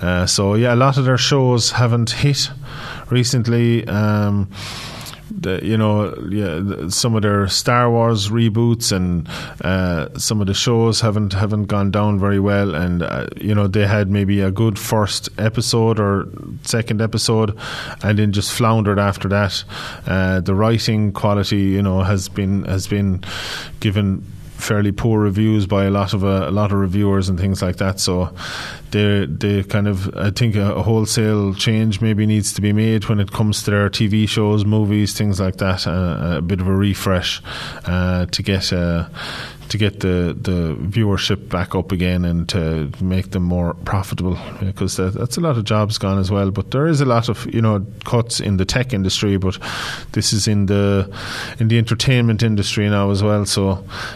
[0.00, 2.50] Uh, so, yeah, a lot of their shows haven't hit
[3.10, 3.86] recently.
[3.88, 4.50] Um,
[5.40, 9.28] the, you know, yeah, some of their Star Wars reboots and
[9.64, 13.66] uh, some of the shows haven't haven't gone down very well, and uh, you know
[13.66, 16.28] they had maybe a good first episode or
[16.62, 17.56] second episode,
[18.02, 19.64] and then just floundered after that.
[20.06, 23.22] Uh, the writing quality, you know, has been has been
[23.80, 24.24] given
[24.62, 27.76] fairly poor reviews by a lot of uh, a lot of reviewers and things like
[27.76, 28.00] that.
[28.00, 28.34] So
[28.92, 33.08] they they kind of I think a, a, wholesale change maybe needs to be made
[33.08, 35.86] when it comes to their TV shows, movies, things like that.
[35.86, 37.42] Uh, a bit of a refresh
[37.84, 39.08] uh, to get uh,
[39.72, 44.98] to get the, the viewership back up again and to make them more profitable because
[44.98, 46.50] that, that's a lot of jobs gone as well.
[46.50, 49.58] But there is a lot of you know cuts in the tech industry, but
[50.12, 51.10] this is in the
[51.58, 53.46] in the entertainment industry now as well.
[53.46, 53.70] So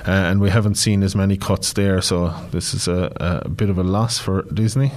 [0.07, 2.03] uh, and we haven't seen as many cuts there.
[2.03, 4.93] So this is a, a bit of a loss for Disney.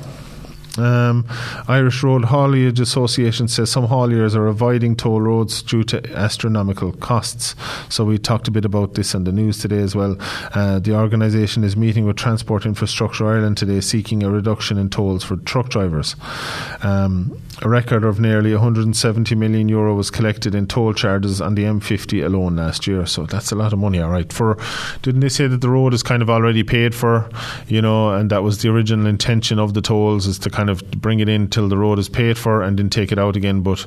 [0.79, 1.25] Um,
[1.67, 7.55] Irish Road Haulage Association says some hauliers are avoiding toll roads due to astronomical costs.
[7.89, 10.17] So we talked a bit about this in the news today as well.
[10.53, 15.23] Uh, the organisation is meeting with Transport Infrastructure Ireland today, seeking a reduction in tolls
[15.23, 16.15] for truck drivers.
[16.81, 21.63] Um, a record of nearly 170 million euro was collected in toll charges on the
[21.63, 23.05] M50 alone last year.
[23.05, 24.31] So that's a lot of money, all right.
[24.31, 24.57] For
[25.01, 27.29] didn't they say that the road is kind of already paid for,
[27.67, 30.89] you know, and that was the original intention of the tolls is to kind of
[30.91, 33.61] bring it in till the road is paid for and then take it out again.
[33.61, 33.85] But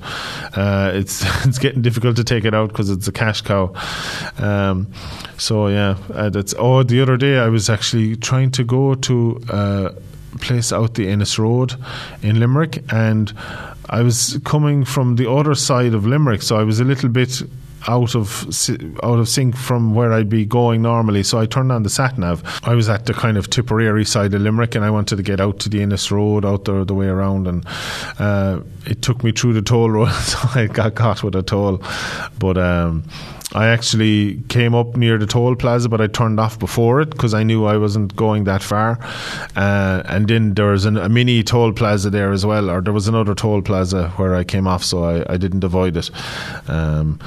[0.54, 3.72] uh, it's it's getting difficult to take it out because it's a cash cow.
[4.38, 4.92] Um,
[5.38, 6.54] so yeah, uh, that's.
[6.58, 9.40] Oh, the other day I was actually trying to go to.
[9.48, 9.92] Uh,
[10.40, 11.74] place out the Ennis Road
[12.22, 13.32] in Limerick, and
[13.88, 17.42] I was coming from the other side of Limerick, so I was a little bit
[17.88, 18.44] out of
[19.02, 21.22] out of sync from where I'd be going normally.
[21.22, 22.42] So I turned on the sat nav.
[22.62, 25.40] I was at the kind of Tipperary side of Limerick, and I wanted to get
[25.40, 27.66] out to the Ennis Road, out there the way around, and
[28.18, 31.82] uh, it took me through the toll road, so I got caught with a toll.
[32.38, 33.04] But um,
[33.54, 37.34] I actually came up near the toll plaza, but I turned off before it because
[37.34, 38.98] I knew I wasn't going that far.
[39.54, 42.92] Uh, and then there was an, a mini toll plaza there as well, or there
[42.92, 46.10] was another toll plaza where I came off, so I, I didn't avoid it.
[46.68, 47.18] Um,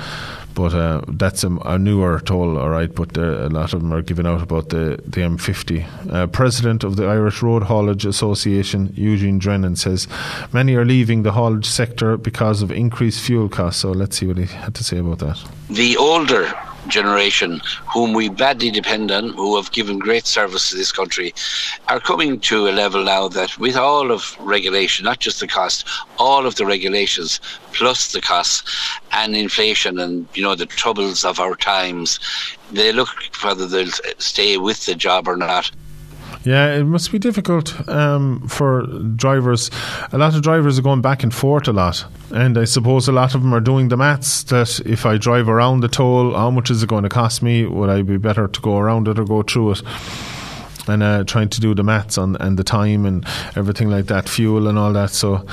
[0.56, 2.94] but uh, that's a, a, newer toll, all right.
[2.94, 6.12] But uh, a lot of them are giving out about the the M50.
[6.12, 10.08] Uh, President of the Irish Road Haulage Association, Eugene Drennan, says
[10.54, 13.82] many are leaving the haulage sector because of increased fuel costs.
[13.82, 15.38] So let's see what he had to say about that.
[15.70, 16.52] The older
[16.88, 17.60] generation,
[17.94, 21.34] whom we badly depend on, who have given great service to this country,
[21.90, 25.88] are coming to a level now that with all of regulation, not just the cost,
[26.18, 27.40] all of the regulations
[27.74, 28.64] plus the costs
[29.12, 32.20] and inflation and you know the troubles of our times,
[32.70, 33.10] they look
[33.44, 35.72] whether they'll stay with the job or not.
[36.46, 39.72] Yeah, it must be difficult um, for drivers.
[40.12, 42.06] A lot of drivers are going back and forth a lot.
[42.32, 45.50] And I suppose a lot of them are doing the maths that if I drive
[45.50, 47.66] around the toll, how much is it going to cost me?
[47.66, 49.82] Would I be better to go around it or go through it?
[50.88, 54.30] And uh, trying to do the maths on and the time and everything like that,
[54.30, 55.12] fuel and all that.
[55.12, 55.46] So,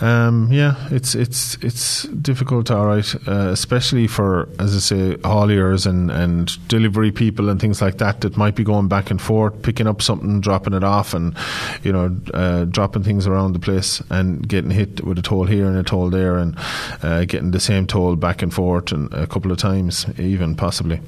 [0.00, 5.86] um, yeah, it's it's it's difficult, all right, uh, especially for as I say, hauliers
[5.86, 9.62] and and delivery people and things like that that might be going back and forth,
[9.62, 11.34] picking up something, dropping it off, and
[11.82, 15.66] you know, uh, dropping things around the place and getting hit with a toll here
[15.66, 16.56] and a toll there, and
[17.02, 21.00] uh, getting the same toll back and forth and a couple of times, even possibly.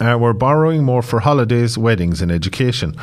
[0.00, 2.96] Uh, we're borrowing more for holidays, weddings, and education.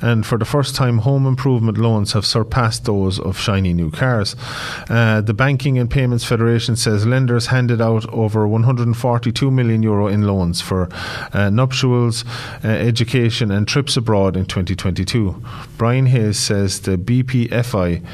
[0.00, 4.34] And for the first time, home improvement loans have surpassed those of shiny new cars.
[4.88, 10.22] Uh, the Banking and Payments Federation says lenders handed out over 142 million euro in
[10.22, 10.88] loans for
[11.32, 12.24] uh, nuptials,
[12.64, 15.40] uh, education, and trips abroad in 2022.
[15.78, 18.04] Brian Hayes says the BPFI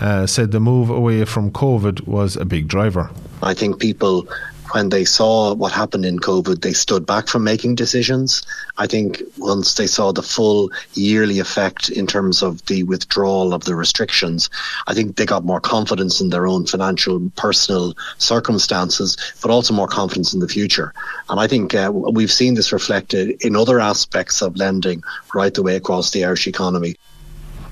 [0.00, 3.10] uh, said the move away from COVID was a big driver.
[3.42, 4.28] I think people
[4.72, 8.42] when they saw what happened in COVID, they stood back from making decisions.
[8.76, 13.64] I think once they saw the full yearly effect in terms of the withdrawal of
[13.64, 14.50] the restrictions,
[14.86, 19.88] I think they got more confidence in their own financial, personal circumstances, but also more
[19.88, 20.92] confidence in the future.
[21.28, 25.02] And I think uh, we've seen this reflected in other aspects of lending
[25.34, 26.96] right the way across the Irish economy.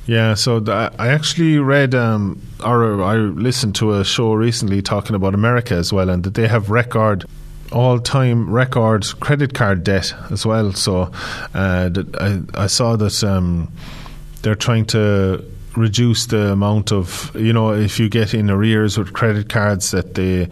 [0.06, 5.34] Yeah, so I actually read um, or I listened to a show recently talking about
[5.34, 7.24] America as well, and that they have record
[7.72, 10.72] all time record credit card debt as well.
[10.72, 11.10] So
[11.54, 11.90] uh,
[12.20, 13.72] I, I saw that um,
[14.42, 15.44] they're trying to
[15.76, 20.14] reduce the amount of you know if you get in arrears with credit cards that
[20.14, 20.48] they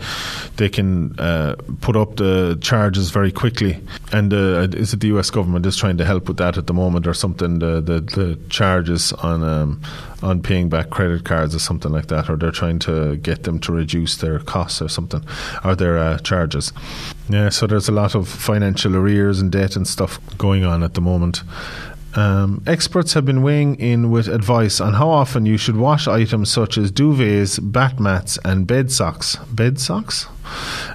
[0.56, 3.80] they can uh, put up the charges very quickly.
[4.12, 6.74] And uh, is it the US government is trying to help with that at the
[6.74, 7.58] moment or something?
[7.58, 9.80] The the, the charges on um,
[10.22, 13.58] on paying back credit cards or something like that or they're trying to get them
[13.58, 15.22] to reduce their costs or something
[15.64, 16.72] or their uh, charges.
[17.28, 20.94] Yeah so there's a lot of financial arrears and debt and stuff going on at
[20.94, 21.42] the moment
[22.14, 26.50] um, experts have been weighing in with advice on how often you should wash items
[26.50, 29.36] such as duvets, bath mats, and bed socks.
[29.50, 30.26] Bed socks?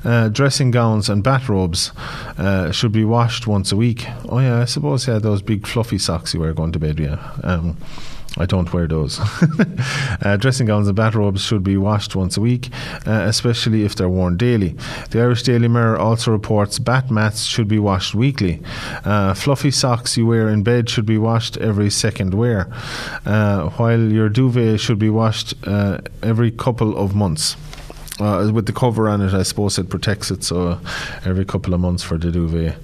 [0.03, 1.91] Uh, dressing gowns and bathrobes
[2.37, 4.05] uh, should be washed once a week.
[4.29, 7.33] Oh, yeah, I suppose, yeah, those big fluffy socks you wear going to bed, yeah.
[7.43, 7.77] Um,
[8.37, 9.19] I don't wear those.
[10.21, 12.69] uh, dressing gowns and bathrobes should be washed once a week,
[13.07, 14.75] uh, especially if they're worn daily.
[15.09, 18.61] The Irish Daily Mirror also reports bath mats should be washed weekly.
[19.03, 22.71] Uh, fluffy socks you wear in bed should be washed every second wear,
[23.25, 27.55] uh, while your duvet should be washed uh, every couple of months.
[28.19, 30.79] Uh, with the cover on it, I suppose it protects it, so
[31.23, 32.75] every couple of months for the duvet.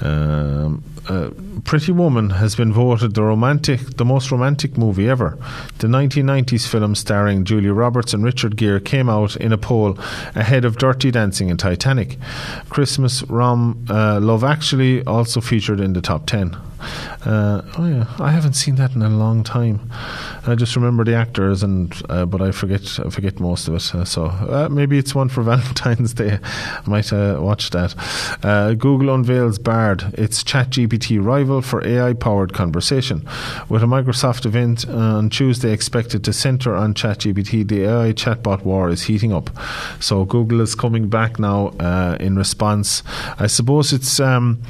[0.00, 1.30] Um, uh,
[1.64, 5.38] Pretty Woman has been voted the romantic, the most romantic movie ever.
[5.78, 9.98] The 1990s film starring Julia Roberts and Richard Gere came out in a poll
[10.34, 12.18] ahead of Dirty Dancing and Titanic.
[12.68, 16.56] Christmas rom uh, Love Actually also featured in the top 10.
[17.24, 19.90] Uh, oh yeah, I haven't seen that in a long time.
[20.46, 23.94] I just remember the actors, and uh, but I forget I forget most of it.
[23.94, 26.38] Uh, so uh, maybe it's one for Valentine's Day.
[26.42, 27.94] I might uh, watch that.
[28.78, 33.26] Google unveils Bard, its ChatGPT rival for AI-powered conversation,
[33.68, 37.66] with a Microsoft event on Tuesday expected to centre on ChatGPT.
[37.68, 39.50] The AI chatbot war is heating up.
[40.00, 41.68] So Google is coming back now
[42.18, 43.02] in response.
[43.38, 44.20] I suppose it's.
[44.20, 44.62] Um,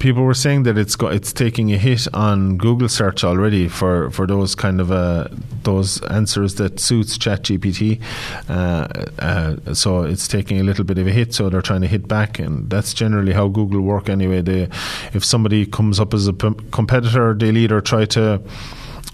[0.00, 4.10] people were saying that it's got, it's taking a hit on Google search already for,
[4.10, 5.28] for those kind of uh,
[5.62, 8.00] those answers that suits ChatGPT.
[8.48, 8.88] Uh,
[9.20, 11.34] uh, so it's taking a little bit of a hit.
[11.34, 14.40] So they're trying to hit back, and that's generally how Google work anyway.
[14.40, 14.68] They,
[15.12, 18.42] if somebody comes up as a p- competitor, they'll either try to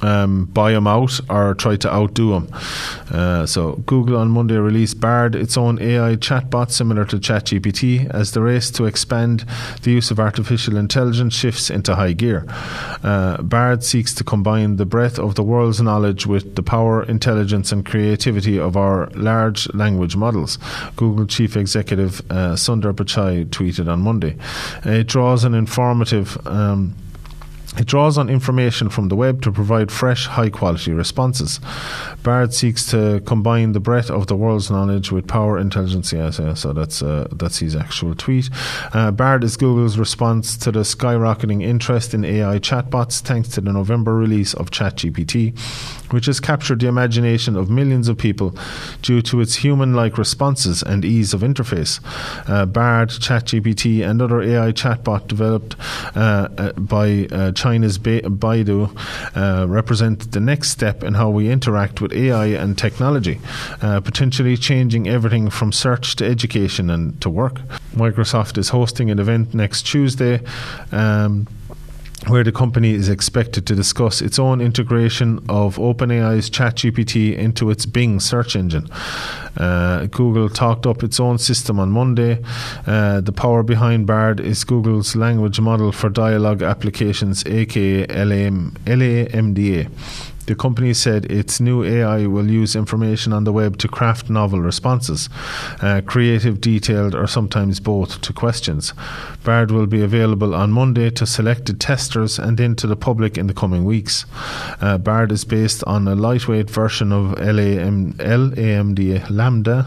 [0.02, 2.48] um, buy them out or try to outdo them.
[3.10, 8.32] Uh, so Google on Monday released Bard, its own AI chatbot similar to ChatGPT, as
[8.32, 9.44] the race to expand
[9.82, 12.44] the use of artificial intelligence shifts into high gear.
[13.02, 17.72] Uh, Bard seeks to combine the breadth of the world's knowledge with the power, intelligence,
[17.72, 20.58] and creativity of our large language models.
[20.96, 24.36] Google Chief Executive uh, Sundar Pichai tweeted on Monday.
[24.84, 26.38] It draws an informative.
[26.46, 26.94] Um,
[27.78, 31.60] it draws on information from the web to provide fresh, high quality responses.
[32.22, 36.12] Bard seeks to combine the breadth of the world's knowledge with power, intelligence.
[36.12, 38.50] Yeah, so that's uh, that's his actual tweet.
[38.92, 43.72] Uh, Bard is Google's response to the skyrocketing interest in AI chatbots, thanks to the
[43.72, 45.56] November release of ChatGPT,
[46.10, 48.54] which has captured the imagination of millions of people
[49.02, 52.00] due to its human-like responses and ease of interface.
[52.48, 55.76] Uh, Bard, ChatGPT, and other AI chatbot developed
[56.14, 58.90] uh, uh, by uh, China's Baidu
[59.36, 63.40] uh, represent the next step in how we interact with AI and technology,
[63.82, 67.60] uh, potentially changing everything from search to education and to work.
[67.94, 70.40] Microsoft is hosting an event next Tuesday.
[70.92, 71.46] Um,
[72.26, 77.86] where the company is expected to discuss its own integration of OpenAI's ChatGPT into its
[77.86, 78.88] Bing search engine.
[79.56, 82.42] Uh, Google talked up its own system on Monday.
[82.86, 89.90] Uh, the power behind Bard is Google's language model for dialogue applications, aka LAM, LaMDA.
[90.46, 94.60] The company said its new AI will use information on the web to craft novel
[94.60, 95.28] responses,
[95.82, 98.92] uh, creative, detailed, or sometimes both, to questions.
[99.44, 103.46] Bard will be available on Monday to selected testers and then to the public in
[103.46, 104.24] the coming weeks.
[104.80, 109.86] Uh, Bard is based on a lightweight version of LAM, LAMD LaMDA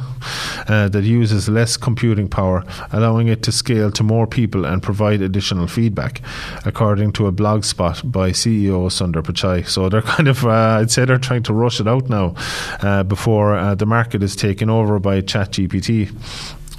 [0.70, 5.22] uh, that uses less computing power, allowing it to scale to more people and provide
[5.22, 6.22] additional feedback,
[6.66, 9.68] according to a blog spot by CEO Sundar Pichai.
[9.68, 12.36] So they're kind of uh, I'd say they're trying to rush it out now
[12.82, 16.12] uh, before uh, the market is taken over by ChatGPT.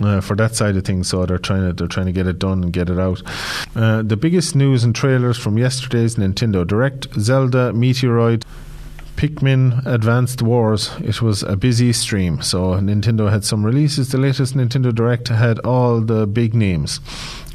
[0.02, 1.08] Uh, for that side of things.
[1.08, 3.22] So they're trying to they're trying to get it done and get it out.
[3.76, 8.44] Uh, the biggest news and trailers from yesterday's Nintendo Direct: Zelda, Metroid.
[9.20, 10.90] Pikmin Advanced Wars.
[11.04, 12.40] It was a busy stream.
[12.40, 14.08] So Nintendo had some releases.
[14.08, 17.00] The latest Nintendo Direct had all the big names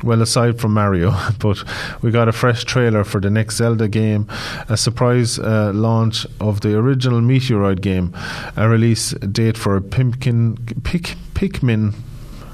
[0.04, 1.63] well, aside from Mario, but
[2.04, 4.28] we got a fresh trailer for the next Zelda game,
[4.69, 8.13] a surprise uh, launch of the original Metroid game,
[8.56, 11.95] a release date for Pimkin, Pick, Pikmin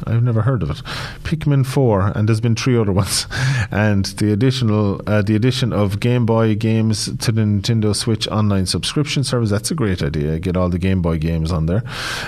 [0.05, 0.77] I've never heard of it.
[1.23, 3.27] Pikmin Four, and there's been three other ones,
[3.71, 8.65] and the additional uh, the addition of Game Boy games to the Nintendo Switch online
[8.65, 9.49] subscription service.
[9.49, 10.39] That's a great idea.
[10.39, 11.83] Get all the Game Boy games on there.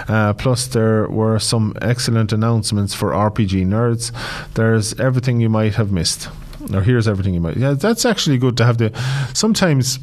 [0.08, 4.12] Uh, plus, there were some excellent announcements for RPG nerds.
[4.54, 6.30] There's everything you might have missed.
[6.74, 7.58] Or here's everything you might.
[7.58, 8.92] Yeah, that's actually good to have the.
[9.34, 10.00] Sometimes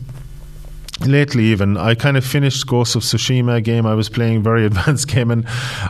[1.06, 3.86] lately even I kind of finished Ghost of Tsushima game.
[3.86, 5.46] I was playing very advanced game and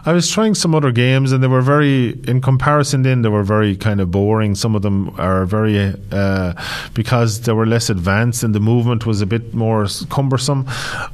[0.07, 3.43] I was trying some other games and they were very in comparison then they were
[3.43, 4.55] very kind of boring.
[4.55, 6.55] Some of them are very uh,
[6.95, 10.67] because they were less advanced and the movement was a bit more cumbersome.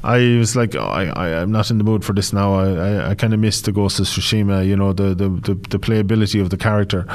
[0.04, 2.54] I was like oh, I, am not in the mood for this now.
[2.54, 5.54] I, I, I kind of missed the Ghost of Tsushima you know the, the, the,
[5.54, 7.06] the playability of the character.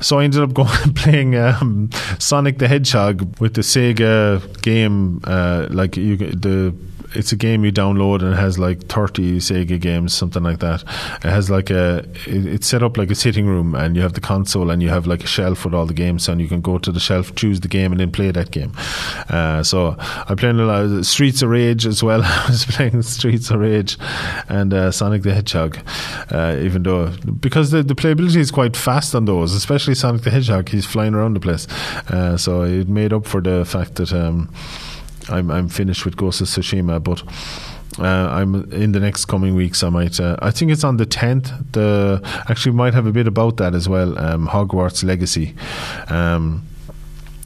[0.00, 5.20] So I ended up going and playing um, Sonic the Hedgehog with the Sega game
[5.24, 6.74] uh, like you the
[7.14, 10.82] it's a game you download and it has like 30 Sega games, something like that.
[11.24, 14.20] It has like a, it's set up like a sitting room and you have the
[14.20, 16.78] console and you have like a shelf with all the games and you can go
[16.78, 18.72] to the shelf, choose the game and then play that game.
[19.28, 22.22] Uh, so I played a lot of Streets of Rage as well.
[22.24, 23.96] I was playing Streets of Rage
[24.48, 25.78] and uh, Sonic the Hedgehog,
[26.30, 27.08] uh, even though,
[27.40, 31.14] because the, the playability is quite fast on those, especially Sonic the Hedgehog, he's flying
[31.14, 31.66] around the place.
[32.08, 34.52] Uh, so it made up for the fact that, um,
[35.30, 37.22] I'm I'm finished with Ghost of Tsushima, but.
[37.98, 39.82] Uh, I'm in the next coming weeks.
[39.82, 40.20] I might.
[40.20, 41.50] Uh, I think it's on the tenth.
[41.72, 44.16] The actually might have a bit about that as well.
[44.20, 45.54] Um, Hogwarts Legacy.
[46.08, 46.62] Um,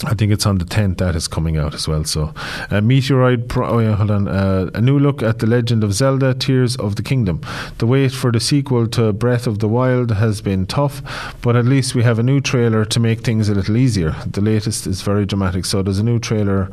[0.04, 2.04] I think it's on the 10th that is coming out as well.
[2.04, 3.48] So, uh, Metroid.
[3.48, 4.26] Pro- oh, yeah, hold on.
[4.26, 7.40] Uh, a new look at The Legend of Zelda Tears of the Kingdom.
[7.78, 11.02] The wait for the sequel to Breath of the Wild has been tough,
[11.40, 14.16] but at least we have a new trailer to make things a little easier.
[14.26, 15.64] The latest is very dramatic.
[15.64, 16.66] So, there's a new trailer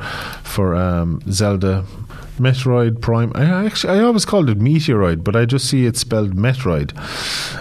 [0.43, 1.85] for um, Zelda
[2.39, 3.31] Metroid Prime.
[3.35, 6.91] I actually I always called it Meteoroid, but I just see it spelled Metroid.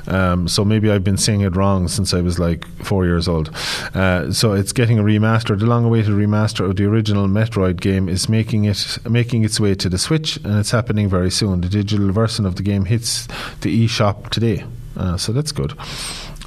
[0.09, 3.51] Um, so maybe I've been saying it wrong since I was like four years old.
[3.95, 5.59] Uh, so it's getting a remaster.
[5.59, 9.89] The long-awaited remaster of the original Metroid game is making it making its way to
[9.89, 11.61] the Switch, and it's happening very soon.
[11.61, 13.27] The digital version of the game hits
[13.61, 14.65] the eShop today,
[14.97, 15.75] uh, so that's good.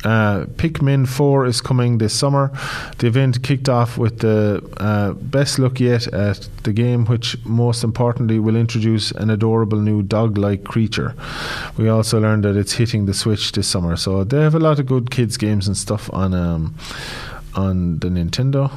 [0.04, 2.52] Uh, Pikmin 4 is coming this summer.
[2.98, 7.84] The event kicked off with the uh, best look yet at the game, which most
[7.84, 11.16] importantly will introduce an adorable new dog like creature.
[11.78, 14.80] We also learned that it's hitting the Switch this summer, so they have a lot
[14.80, 16.34] of good kids' games and stuff on.
[16.34, 16.76] Um,
[17.56, 18.72] on the Nintendo.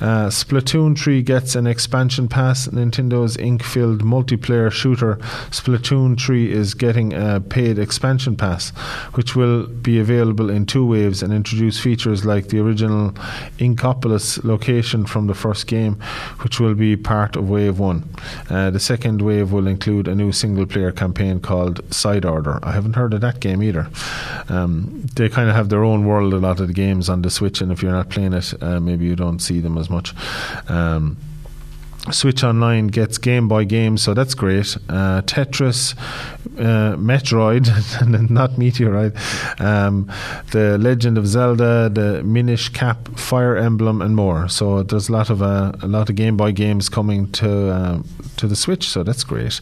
[0.00, 2.68] Uh, Splatoon 3 gets an expansion pass.
[2.68, 5.16] Nintendo's ink filled multiplayer shooter
[5.50, 8.70] Splatoon 3 is getting a paid expansion pass,
[9.14, 13.10] which will be available in two waves and introduce features like the original
[13.58, 15.94] Inkopolis location from the first game,
[16.42, 18.08] which will be part of Wave 1.
[18.50, 22.58] Uh, the second wave will include a new single player campaign called Side Order.
[22.62, 23.88] I haven't heard of that game either.
[24.48, 27.30] Um, they kind of have their own world, a lot of the games on the
[27.30, 30.14] Switch, and if you're not playing it, uh, maybe you don't see them as much.
[30.68, 31.16] Um,
[32.10, 34.76] Switch Online gets Game Boy games, so that's great.
[34.88, 35.96] Uh, Tetris,
[36.58, 37.68] uh, Metroid,
[38.30, 39.12] not Meteorite,
[39.60, 40.10] um,
[40.50, 44.48] The Legend of Zelda, the Minish Cap, Fire Emblem, and more.
[44.48, 48.02] So there's a lot of uh, a lot of Game Boy games coming to uh,
[48.38, 49.60] to the Switch, so that's great.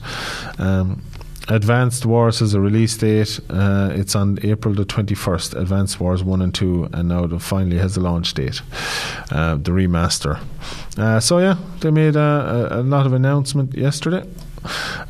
[0.58, 1.02] Um,
[1.50, 3.40] Advanced Wars has a release date.
[3.50, 5.60] Uh, it's on April the 21st.
[5.60, 8.62] Advanced Wars 1 and 2, and now it finally has a launch date.
[9.32, 10.40] Uh, the remaster.
[10.96, 14.24] Uh, so, yeah, they made a, a, a lot of announcement yesterday.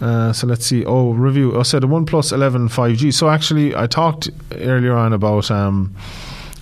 [0.00, 0.84] Uh, so let's see.
[0.84, 1.54] Oh, review.
[1.54, 3.12] I oh, said the OnePlus 11 5G.
[3.12, 5.94] So actually, I talked earlier on about um,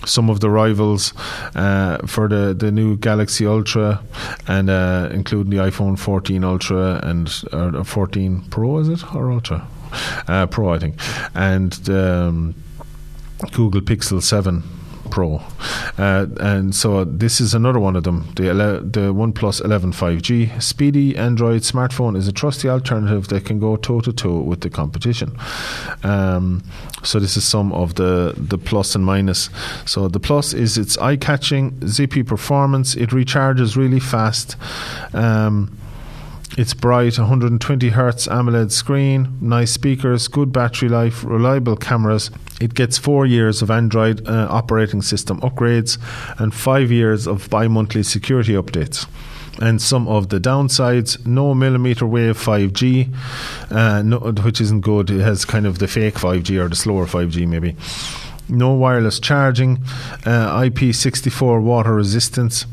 [0.05, 1.13] some of the rivals
[1.55, 4.01] uh, for the, the new Galaxy Ultra
[4.47, 9.15] and uh, including the iPhone 14 Ultra and uh, 14 Pro, is it?
[9.15, 9.67] Or Ultra?
[10.27, 10.95] Uh, Pro, I think,
[11.33, 12.55] and um,
[13.51, 14.63] Google Pixel 7
[15.09, 15.41] Pro,
[15.97, 18.31] uh, and so this is another one of them.
[18.35, 23.59] The ele- the OnePlus 11 5G speedy Android smartphone is a trusty alternative that can
[23.59, 25.37] go toe to toe with the competition.
[26.03, 26.63] Um,
[27.03, 29.49] so this is some of the the plus and minus.
[29.85, 32.95] So the plus is its eye catching, zippy performance.
[32.95, 34.55] It recharges really fast.
[35.13, 35.77] Um,
[36.57, 42.31] it's bright, 120 hertz AMOLED screen, nice speakers, good battery life, reliable cameras.
[42.59, 45.97] It gets four years of Android uh, operating system upgrades
[46.39, 49.07] and five years of bi monthly security updates
[49.61, 53.13] and some of the downsides no millimeter wave 5G,
[53.71, 55.09] uh, no, which isn't good.
[55.09, 57.75] It has kind of the fake 5G or the slower 5G, maybe.
[58.47, 59.83] No wireless charging,
[60.25, 62.65] uh, IP64 water resistance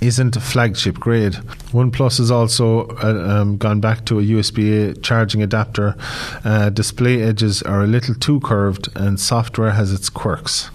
[0.00, 1.34] isn't flagship grade.
[1.72, 5.94] OnePlus has also uh, um, gone back to a USB A charging adapter.
[6.44, 10.70] Uh, display edges are a little too curved, and software has its quirks.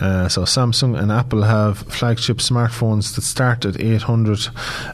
[0.00, 4.48] Uh, so Samsung and Apple have flagship smartphones that start at eight hundred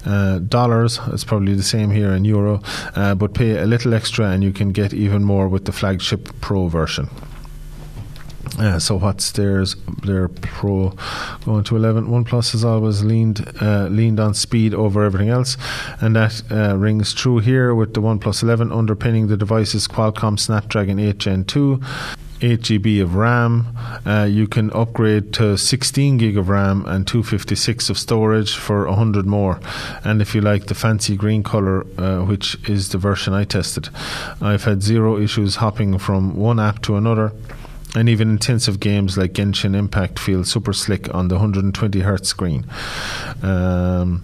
[0.05, 1.01] uh, dollars.
[1.09, 2.63] it's probably the same here in euro,
[2.95, 6.29] uh, but pay a little extra, and you can get even more with the flagship
[6.41, 7.09] Pro version.
[8.59, 9.77] Uh, so what's theirs?
[10.05, 10.95] Their Pro
[11.45, 12.07] going to 11.
[12.07, 15.57] OnePlus has always leaned uh, leaned on speed over everything else,
[16.01, 20.99] and that uh, rings true here with the OnePlus 11 underpinning the device's Qualcomm Snapdragon
[20.99, 21.81] 8 Gen 2.
[22.45, 23.69] 8 GB of RAM.
[24.05, 29.27] Uh, you can upgrade to 16 gig of RAM and 256 of storage for 100
[29.27, 29.61] more.
[30.03, 33.91] And if you like the fancy green color, uh, which is the version I tested,
[34.41, 37.33] I've had zero issues hopping from one app to another
[37.95, 42.67] and even intensive games like Genshin Impact feel super slick on the 120 hertz screen.
[43.43, 44.23] Um,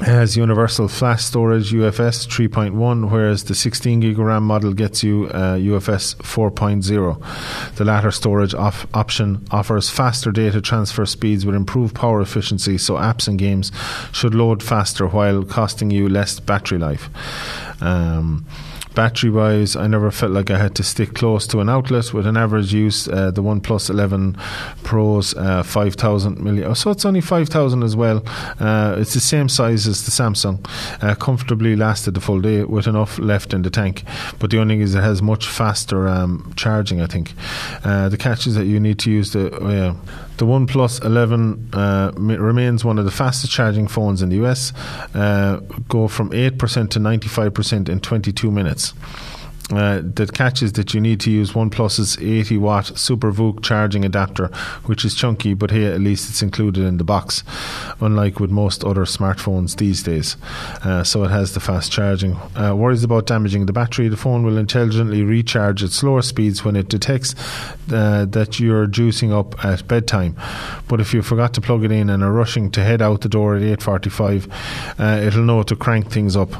[0.00, 5.56] has universal flash storage UFS 3.1, whereas the 16 gig RAM model gets you uh,
[5.56, 7.76] UFS 4.0.
[7.76, 13.28] The latter storage option offers faster data transfer speeds with improved power efficiency, so apps
[13.28, 13.70] and games
[14.12, 17.08] should load faster while costing you less battery life.
[17.80, 18.46] Um,
[18.94, 22.26] Battery wise, I never felt like I had to stick close to an outlet with
[22.26, 23.08] an average use.
[23.08, 24.36] Uh, the OnePlus 11
[24.82, 26.66] Pro's uh, 5000 milliamp.
[26.66, 28.22] Oh, so it's only 5000 as well.
[28.60, 30.66] Uh, it's the same size as the Samsung.
[31.02, 34.04] Uh, comfortably lasted the full day with enough left in the tank.
[34.38, 37.32] But the only thing is it has much faster um, charging, I think.
[37.84, 39.96] Uh, the catch is that you need to use the.
[40.38, 44.72] The OnePlus 11 uh, remains one of the fastest charging phones in the US,
[45.14, 45.56] uh,
[45.88, 48.94] go from 8% to 95% in 22 minutes.
[49.70, 54.48] Uh, the catch is that you need to use OnePlus's 80 watt SuperVOOC charging adapter,
[54.84, 57.42] which is chunky, but hey, at least it's included in the box,
[58.00, 60.36] unlike with most other smartphones these days.
[60.84, 62.36] Uh, so it has the fast charging.
[62.56, 64.08] Uh, worries about damaging the battery.
[64.08, 67.34] The phone will intelligently recharge at slower speeds when it detects
[67.90, 70.36] uh, that you're juicing up at bedtime.
[70.88, 73.28] But if you forgot to plug it in and are rushing to head out the
[73.28, 74.48] door at 8:45,
[74.98, 76.52] uh, it'll know to crank things up.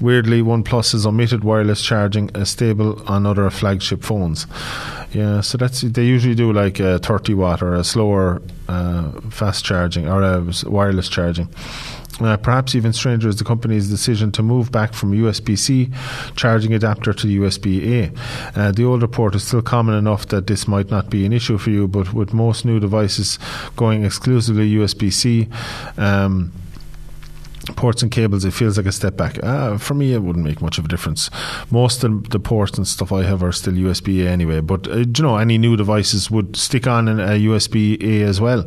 [0.00, 4.46] Weirdly, OnePlus has omitted wireless charging as stable on other flagship phones.
[5.12, 9.64] Yeah, so that's they usually do like a 30 watt or a slower uh, fast
[9.64, 11.48] charging or a wireless charging.
[12.20, 15.90] Uh, perhaps even stranger is the company's decision to move back from USB C
[16.36, 18.12] charging adapter to USB
[18.54, 18.60] A.
[18.60, 21.58] Uh, the older port is still common enough that this might not be an issue
[21.58, 23.38] for you, but with most new devices
[23.76, 25.48] going exclusively USB C,
[25.96, 26.52] um,
[27.76, 29.42] ports and cables, it feels like a step back.
[29.42, 31.30] Uh, for me, it wouldn't make much of a difference.
[31.70, 34.60] Most of the ports and stuff I have are still USB A anyway.
[34.60, 38.60] But uh, you know, any new devices would stick on a USB A as well,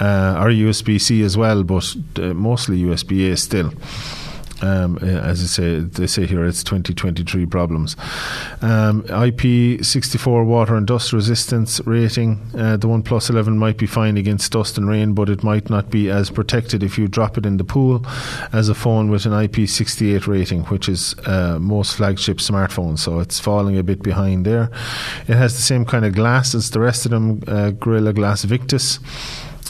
[0.00, 3.72] uh, or USB C as well, but uh, mostly USB A still.
[4.64, 7.96] Um, uh, as I say, they say here it's 2023 problems.
[8.62, 12.40] Um, IP64 water and dust resistance rating.
[12.56, 15.90] Uh, the One 11 might be fine against dust and rain, but it might not
[15.90, 18.04] be as protected if you drop it in the pool
[18.52, 23.00] as a phone with an IP68 rating, which is uh, most flagship smartphones.
[23.00, 24.70] So it's falling a bit behind there.
[25.28, 28.44] It has the same kind of glass as the rest of them, uh, Gorilla Glass
[28.44, 28.98] Victus.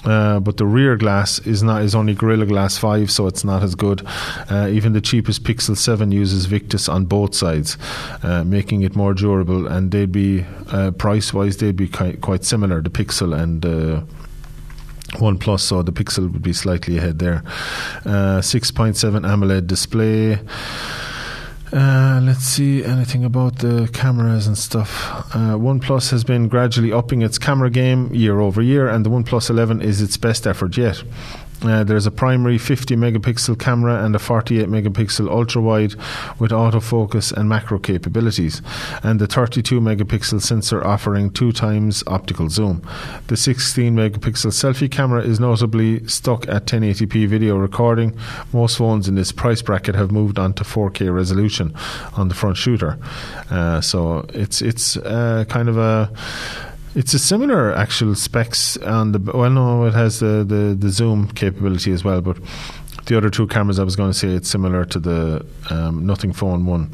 [0.05, 3.63] Uh, but the rear glass is not is only Gorilla Glass five, so it's not
[3.63, 4.07] as good.
[4.51, 7.79] Uh, even the cheapest Pixel seven uses Victus on both sides,
[8.23, 9.67] uh, making it more durable.
[9.67, 12.83] And they'd be uh, price wise, they'd be quite, quite similar.
[12.83, 14.03] The Pixel and uh,
[15.21, 17.43] one Plus, so the Pixel would be slightly ahead there.
[18.05, 20.39] Uh, 6.7 AMOLED display.
[21.73, 25.07] Uh, let's see anything about the cameras and stuff.
[25.35, 29.51] Uh, OnePlus has been gradually upping its camera game year over year, and the OnePlus
[29.51, 31.03] 11 is its best effort yet.
[31.65, 35.95] Uh, there's a primary 50 megapixel camera and a 48 megapixel ultra wide
[36.39, 38.61] with autofocus and macro capabilities,
[39.03, 42.87] and the 32 megapixel sensor offering two times optical zoom.
[43.29, 48.19] The 16 megapixel selfie camera is notably stuck at 1080p video recording.
[48.53, 51.75] Most phones in this price bracket have moved on to 4K resolution
[52.15, 52.99] on the front shooter,
[53.51, 56.11] uh, so it's it's uh, kind of a
[56.95, 59.19] it's a similar actual specs on the.
[59.19, 62.39] Well, no, it has the, the, the zoom capability as well, but
[63.07, 66.33] the other two cameras, I was going to say it's similar to the um, Nothing
[66.33, 66.91] Phone 1.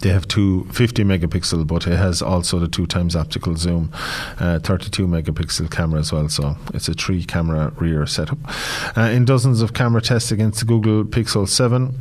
[0.00, 3.92] They have two 50 megapixel, but it has also the two times optical zoom,
[4.38, 6.28] uh, 32 megapixel camera as well.
[6.28, 8.38] So it's a three camera rear setup.
[8.96, 11.94] Uh, in dozens of camera tests against the Google Pixel 7,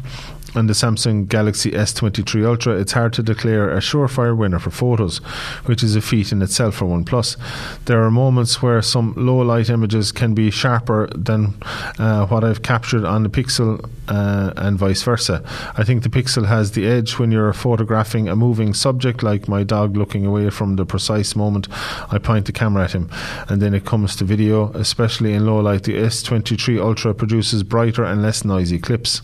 [0.56, 5.18] and the Samsung Galaxy S23 Ultra, it's hard to declare a surefire winner for photos,
[5.66, 7.38] which is a feat in itself for OnePlus.
[7.86, 11.56] There are moments where some low light images can be sharper than
[11.98, 15.44] uh, what I've captured on the Pixel uh, and vice versa.
[15.78, 19.64] I think the Pixel has the edge when you're photographing a moving subject, like my
[19.64, 21.68] dog looking away from the precise moment
[22.12, 23.10] I point the camera at him.
[23.50, 28.04] And then it comes to video, especially in low light, the S23 Ultra produces brighter
[28.04, 29.22] and less noisy clips.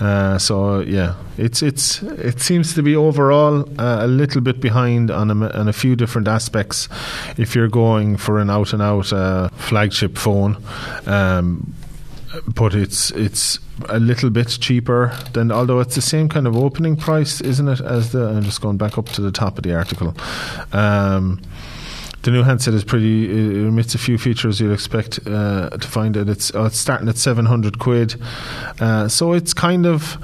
[0.00, 5.10] Uh, so yeah, it's it's it seems to be overall uh, a little bit behind
[5.10, 6.88] on a, on a few different aspects.
[7.36, 10.56] If you're going for an out and out uh, flagship phone.
[11.06, 11.74] Um,
[12.46, 13.58] but it's it's
[13.88, 17.80] a little bit cheaper than although it's the same kind of opening price, isn't it?
[17.80, 20.14] As the I'm just going back up to the top of the article.
[20.72, 21.40] Um,
[22.22, 23.24] the new handset is pretty.
[23.24, 26.28] It emits a few features you'd expect uh, to find it.
[26.28, 28.20] It's uh, it's starting at seven hundred quid,
[28.80, 30.18] uh, so it's kind of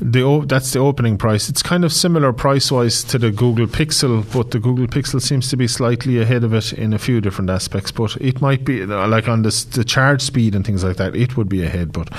[0.00, 1.48] the that's the opening price.
[1.48, 5.48] It's kind of similar price wise to the Google Pixel, but the Google Pixel seems
[5.50, 7.92] to be slightly ahead of it in a few different aspects.
[7.92, 11.14] But it might be like on the the charge speed and things like that.
[11.14, 12.10] It would be ahead, but.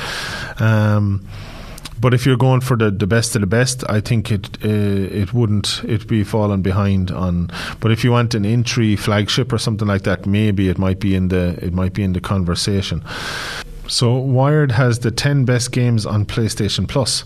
[0.62, 1.28] Um,
[2.04, 4.68] but if you're going for the, the best of the best, I think it uh,
[5.22, 7.50] it wouldn't it be falling behind on.
[7.80, 11.16] But if you want an entry flagship or something like that, maybe it might be
[11.16, 13.02] in the it might be in the conversation.
[13.88, 17.24] So Wired has the ten best games on PlayStation Plus,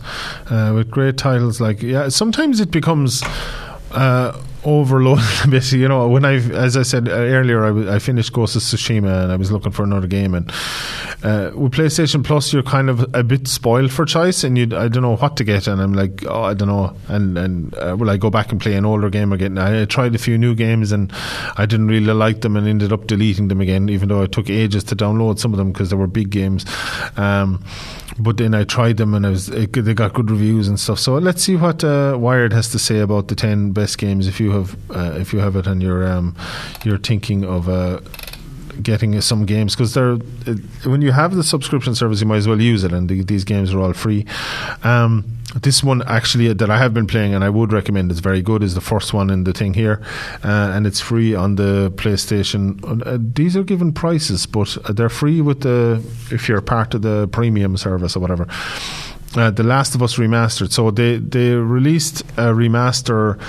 [0.51, 2.09] uh, with great titles like yeah.
[2.09, 3.23] Sometimes it becomes.
[3.89, 5.71] Uh, overloaded a bit.
[5.71, 9.23] You know, when I, as I said earlier, I, w- I finished Ghost of Tsushima
[9.23, 10.35] and I was looking for another game.
[10.35, 10.51] And
[11.23, 14.87] uh, with PlayStation Plus, you're kind of a bit spoiled for choice, and you I
[14.87, 15.67] don't know what to get.
[15.67, 16.95] And I'm like, oh, I don't know.
[17.07, 19.57] And and uh, will I go back and play an older game again?
[19.57, 21.11] I tried a few new games and
[21.57, 24.49] I didn't really like them, and ended up deleting them again, even though it took
[24.49, 26.65] ages to download some of them because they were big games.
[27.17, 27.63] Um,
[28.19, 30.99] but then I tried them and was it, they got good reviews and stuff.
[30.99, 34.27] So let's see what uh, Wired has to say about the ten best games.
[34.27, 36.35] If you have uh, if you have it and you're um,
[36.83, 37.99] you're thinking of uh,
[38.81, 40.55] getting some games because they're uh,
[40.85, 43.43] when you have the subscription service, you might as well use it, and the, these
[43.43, 44.25] games are all free.
[44.83, 48.41] Um, this one actually that I have been playing and I would recommend is very
[48.41, 50.01] good is the first one in the thing here
[50.43, 55.41] uh, and it's free on the PlayStation uh, these are given prices but they're free
[55.41, 58.45] with the if you're part of the premium service or whatever
[59.39, 60.71] uh, The Last of Us remastered.
[60.71, 63.39] So they they released a remaster.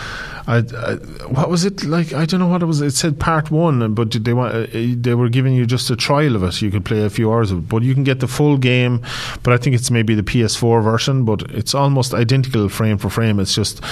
[0.47, 0.95] I, I,
[1.27, 2.15] what was it like?
[2.15, 2.81] I don't know what it was.
[2.81, 6.37] It said part one, but they want uh, they were giving you just a trial
[6.37, 6.63] of it.
[6.63, 9.03] You could play a few hours of it, but you can get the full game.
[9.43, 13.41] But I think it's maybe the PS4 version, but it's almost identical frame for frame.
[13.41, 13.83] It's just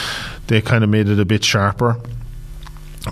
[0.47, 2.01] they kind of made it a bit sharper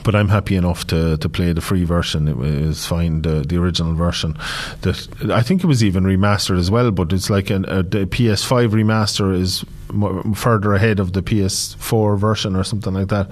[0.02, 2.28] but I'm happy enough to, to play the free version.
[2.28, 4.36] It was fine, the, the original version.
[4.82, 8.06] That I think it was even remastered as well, but it's like an, a, the
[8.06, 9.64] PS5 remaster is
[10.34, 13.28] further ahead of the PS4 version or something like that.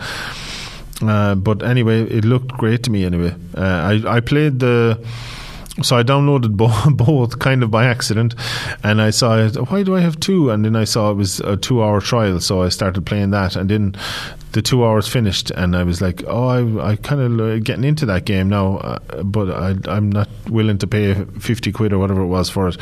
[1.02, 3.34] Uh, but anyway, it looked great to me anyway.
[3.56, 5.04] Uh, I, I played the
[5.82, 6.56] so I downloaded
[6.96, 8.34] both kind of by accident,
[8.82, 9.56] and I saw it.
[9.70, 10.50] Why do I have two?
[10.50, 13.56] And then I saw it was a two-hour trial, so I started playing that.
[13.56, 13.96] And then
[14.52, 18.06] the two hours finished, and I was like, "Oh, I, I kind of getting into
[18.06, 22.20] that game now, uh, but I, am not willing to pay fifty quid or whatever
[22.20, 22.76] it was for it."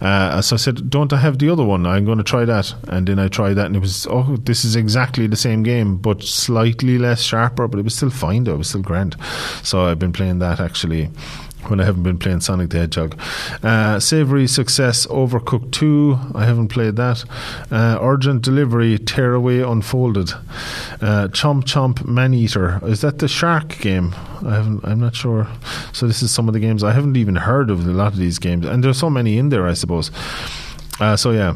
[0.00, 1.86] Uh, so I said, "Don't I have the other one?
[1.86, 4.64] I'm going to try that." And then I tried that, and it was, "Oh, this
[4.64, 8.44] is exactly the same game, but slightly less sharper, but it was still fine.
[8.44, 9.16] Though it was still grand."
[9.62, 11.10] So I've been playing that actually
[11.68, 13.20] when I haven't been playing Sonic the Hedgehog.
[13.62, 17.24] Uh, Savory Success Overcooked 2, I haven't played that.
[17.70, 20.32] Uh, Urgent Delivery Tearaway Unfolded.
[21.00, 22.80] Uh, Chomp Chomp Man Eater.
[22.84, 24.14] Is that the shark game?
[24.44, 25.46] I haven't, I'm not sure.
[25.92, 26.82] So this is some of the games.
[26.82, 28.66] I haven't even heard of a lot of these games.
[28.66, 30.10] And there's so many in there, I suppose.
[30.98, 31.54] Uh, so yeah.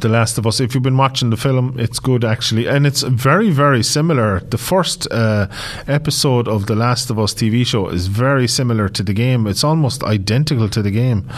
[0.00, 0.58] The Last of Us.
[0.58, 4.40] If you've been watching the film, it's good actually, and it's very, very similar.
[4.40, 5.46] The first uh,
[5.86, 9.46] episode of the Last of Us TV show is very similar to the game.
[9.46, 11.28] It's almost identical to the game.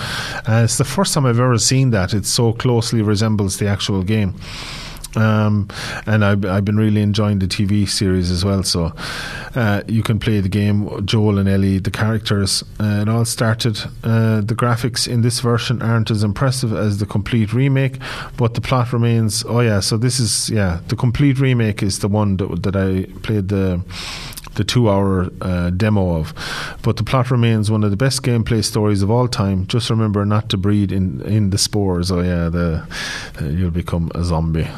[0.49, 2.15] Uh, it's the first time I've ever seen that.
[2.15, 4.35] It so closely resembles the actual game.
[5.17, 5.69] Um,
[6.07, 8.63] and I've, I've, been really enjoying the TV series as well.
[8.63, 8.93] So
[9.55, 12.63] uh, you can play the game, Joel and Ellie, the characters.
[12.79, 13.79] Uh, it all started.
[14.05, 17.99] Uh, the graphics in this version aren't as impressive as the complete remake,
[18.37, 19.45] but the plot remains.
[19.49, 23.07] Oh yeah, so this is yeah, the complete remake is the one that that I
[23.23, 23.83] played the
[24.59, 26.35] the two hour uh, demo of.
[26.83, 29.67] But the plot remains one of the best gameplay stories of all time.
[29.69, 32.11] Just remember not to breed in, in the spores.
[32.11, 32.87] Oh, yeah, the,
[33.41, 34.69] uh, you'll become a zombie.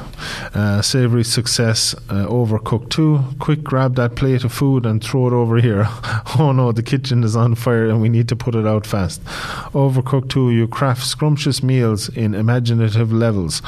[0.55, 3.37] Uh, savory success, uh, Overcooked 2.
[3.39, 5.87] Quick grab that plate of food and throw it over here.
[6.39, 9.25] oh no, the kitchen is on fire and we need to put it out fast.
[9.73, 13.63] Overcooked 2, you craft scrumptious meals in imaginative levels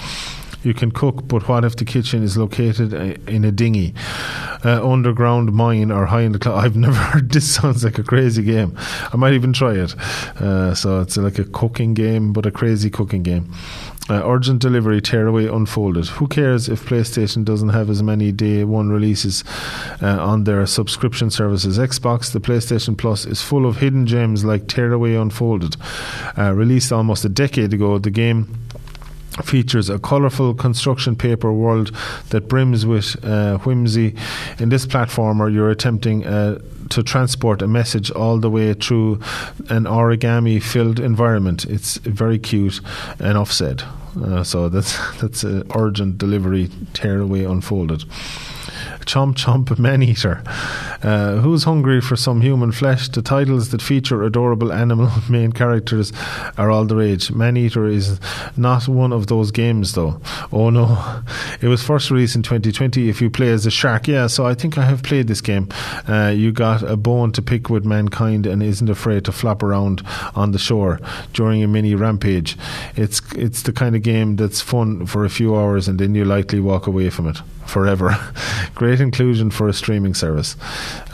[0.64, 2.92] you can cook, but what if the kitchen is located
[3.28, 3.94] in a dinghy,
[4.64, 6.64] uh, underground mine, or high in the cloud?
[6.64, 7.54] I've never heard this.
[7.54, 8.76] Sounds like a crazy game.
[9.12, 9.94] I might even try it.
[10.40, 13.52] Uh, so it's like a cooking game, but a crazy cooking game.
[14.10, 16.06] Uh, urgent delivery tearaway unfolded.
[16.06, 19.44] Who cares if PlayStation doesn't have as many day one releases
[20.02, 21.78] uh, on their subscription services?
[21.78, 25.76] Xbox, the PlayStation Plus, is full of hidden gems like Tearaway Unfolded.
[26.36, 28.52] Uh, released almost a decade ago, the game
[29.45, 31.95] features a colourful construction paper world
[32.30, 34.14] that brims with uh, whimsy.
[34.59, 36.59] In this platformer, you're attempting uh,
[36.91, 39.14] to transport a message all the way through
[39.70, 41.64] an origami filled environment.
[41.64, 42.80] It's very cute
[43.18, 43.85] and offset.
[44.22, 48.05] Uh, so that's that's an urgent delivery tearaway unfolded.
[49.05, 50.42] Chomp Chomp Man Eater.
[51.03, 53.09] Uh, who's hungry for some human flesh?
[53.09, 56.12] The titles that feature adorable animal main characters
[56.57, 57.30] are all the rage.
[57.32, 58.20] Man Eater is
[58.57, 60.20] not one of those games, though.
[60.53, 61.22] Oh no.
[61.61, 63.09] It was first released in 2020.
[63.09, 65.68] If you play as a shark, yeah, so I think I have played this game.
[66.09, 70.03] Uh, you got a bone to pick with mankind and isn't afraid to flop around
[70.34, 71.00] on the shore
[71.32, 72.57] during a mini rampage.
[72.96, 76.24] It's, it's the kind of game that's fun for a few hours and then you
[76.24, 78.16] likely walk away from it forever.
[78.74, 80.57] Great inclusion for a streaming service.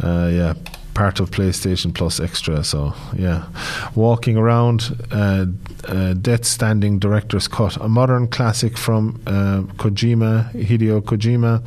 [0.03, 0.55] Uh, yeah,
[0.95, 2.65] part of PlayStation Plus Extra.
[2.65, 3.47] So yeah,
[3.95, 5.47] walking around, uh,
[5.85, 11.63] uh, Death Stranding Director's Cut, a modern classic from uh, Kojima, Hideo Kojima.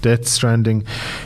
[0.00, 0.84] Death Stranding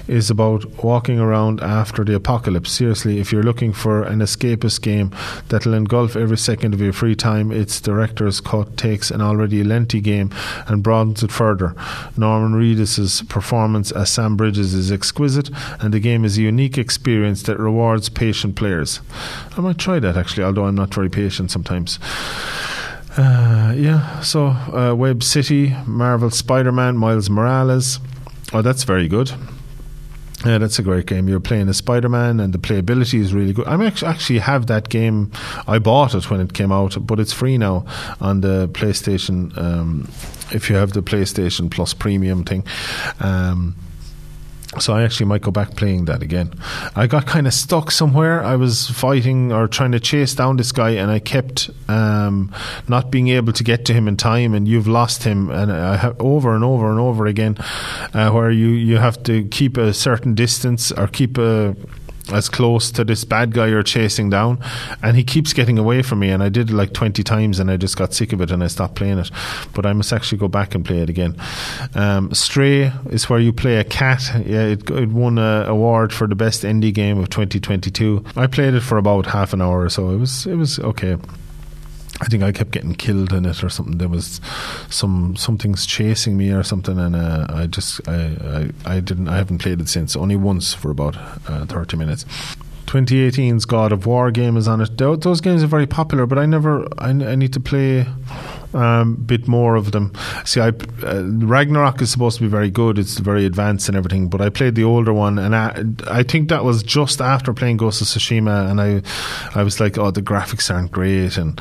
[0.09, 2.73] is about walking around after the apocalypse.
[2.73, 5.15] Seriously, if you're looking for an escapist game
[5.49, 10.01] that'll engulf every second of your free time, its director's cut takes an already lengthy
[10.01, 10.31] game
[10.67, 11.75] and broadens it further.
[12.17, 15.51] Norman Reedus' performance as Sam Bridges is exquisite,
[15.81, 19.01] and the game is a unique experience that rewards patient players.
[19.57, 21.99] I might try that actually, although I'm not very patient sometimes.
[23.17, 28.01] Uh, yeah, so uh, Web City, Marvel Spider Man, Miles Morales.
[28.53, 29.33] Oh, that's very good.
[30.45, 31.27] Yeah, that's a great game.
[31.27, 33.67] You're playing as Spider-Man, and the playability is really good.
[33.67, 35.33] I actually have that game.
[35.67, 37.87] I bought it when it came out, but it's free now
[38.21, 39.57] on the PlayStation.
[39.57, 40.07] Um,
[40.53, 42.65] if you have the PlayStation Plus Premium thing,
[43.21, 43.75] um,
[44.81, 46.53] So I actually might go back playing that again.
[46.97, 48.43] I got kind of stuck somewhere.
[48.43, 52.53] I was fighting or trying to chase down this guy, and I kept um,
[52.89, 54.55] not being able to get to him in time.
[54.55, 55.71] And you've lost him, and
[56.21, 57.57] over and over and over again,
[58.13, 61.77] uh, where you you have to keep a certain distance or keep a
[62.33, 64.59] as close to this bad guy you're chasing down,
[65.03, 66.31] and he keeps getting away from me.
[66.31, 68.63] And I did it like 20 times, and I just got sick of it and
[68.63, 69.31] I stopped playing it.
[69.75, 71.37] But I must actually go back and play it again.
[71.95, 74.23] Um, Stray is where you play a cat.
[74.47, 78.25] Yeah, it, it won an award for the best indie game of 2022.
[78.37, 80.11] I played it for about half an hour or so.
[80.11, 81.17] It was it was okay.
[82.21, 83.99] I think I kept getting killed in it or something.
[83.99, 84.41] There was
[84.89, 89.37] some something's chasing me or something, and uh, I just I, I, I didn't I
[89.37, 90.15] haven't played it since.
[90.15, 91.17] Only once for about
[91.49, 92.25] uh, thirty minutes.
[92.87, 94.97] 2018's God of War game is on it.
[94.97, 96.87] Those games are very popular, but I never.
[96.99, 98.07] I, I need to play
[98.75, 100.13] um, bit more of them.
[100.45, 102.99] See, I, uh, Ragnarok is supposed to be very good.
[102.99, 104.29] It's very advanced and everything.
[104.29, 107.79] But I played the older one, and I, I think that was just after playing
[107.79, 109.03] Ghost of Tsushima, and I,
[109.59, 111.59] I was like, oh, the graphics aren't great, and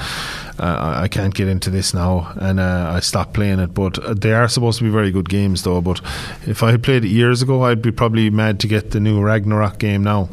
[0.59, 3.73] uh, I can't get into this now, and uh, I stopped playing it.
[3.73, 5.81] But they are supposed to be very good games, though.
[5.81, 6.01] But
[6.45, 9.21] if I had played it years ago, I'd be probably mad to get the new
[9.21, 10.29] Ragnarok game now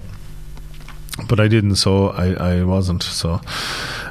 [1.28, 3.02] but I didn't, so I, I wasn't.
[3.02, 3.40] So,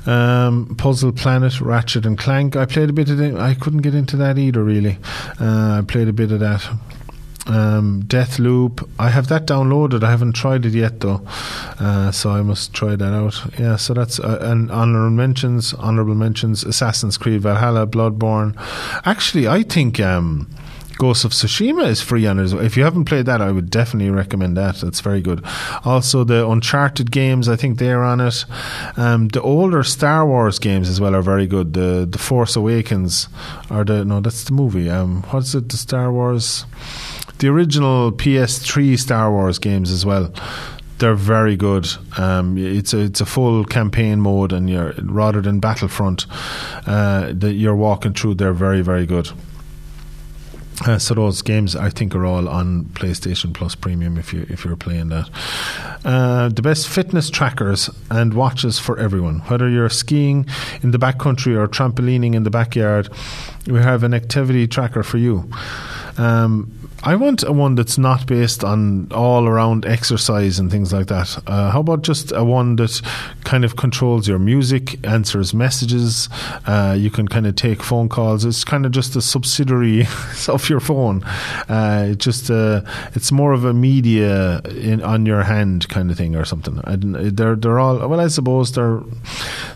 [0.06, 2.56] um, Puzzle Planet, Ratchet and Clank.
[2.56, 3.20] I played a bit of.
[3.38, 4.98] I couldn't get into that either, really.
[5.40, 6.68] Uh, I played a bit of that.
[7.46, 8.88] Um, Deathloop.
[9.00, 10.04] I have that downloaded.
[10.04, 11.22] I haven't tried it yet though,
[11.80, 13.60] uh, so I must try that out.
[13.60, 15.74] Yeah, so that's uh, and honorable mentions.
[15.74, 18.56] Honorable mentions: Assassin's Creed Valhalla, Bloodborne.
[19.06, 20.00] Actually, I think.
[20.00, 20.48] Um,
[21.00, 22.52] Ghost of Tsushima is free on it.
[22.52, 24.84] If you haven't played that, I would definitely recommend that.
[24.84, 25.42] It's very good.
[25.86, 28.44] Also, the Uncharted games, I think they're on it.
[28.98, 31.74] Um, the older Star Wars games as well are very good.
[31.74, 33.30] The The Force Awakens,
[33.72, 34.90] or the no, that's the movie.
[34.90, 35.70] Um, what's it?
[35.70, 36.66] The Star Wars,
[37.38, 40.34] the original PS3 Star Wars games as well
[40.98, 41.88] they're very good.
[42.18, 46.26] Um, it's a it's a full campaign mode, and you're rather than Battlefront
[46.86, 48.34] uh, that you're walking through.
[48.34, 49.32] They're very very good.
[50.86, 54.64] Uh, so those games I think are all on PlayStation Plus Premium if you if
[54.64, 55.30] you're playing that.
[56.06, 60.46] Uh, the best fitness trackers and watches for everyone, whether you're skiing
[60.82, 63.10] in the backcountry or trampolining in the backyard,
[63.68, 65.50] we have an activity tracker for you.
[66.18, 71.08] Um, I want a one that's not based on all around exercise and things like
[71.08, 71.42] that.
[71.48, 73.02] Uh, how about just a one that
[73.46, 76.28] kind of controls your music, answers messages?
[76.68, 78.44] Uh, you can kind of take phone calls.
[78.44, 80.02] It's kind of just a subsidiary
[80.50, 81.24] of your phone.
[81.70, 82.82] Uh, just uh,
[83.16, 86.82] it's more of a media in, on your hand kind of thing or something.
[86.86, 89.02] they're they're all well, I suppose they're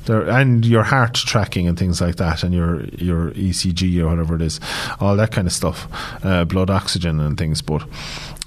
[0.05, 4.35] they're and your heart tracking and things like that, and your your ECG or whatever
[4.35, 4.59] it is,
[4.99, 5.87] all that kind of stuff,
[6.25, 7.83] uh, blood oxygen and things, but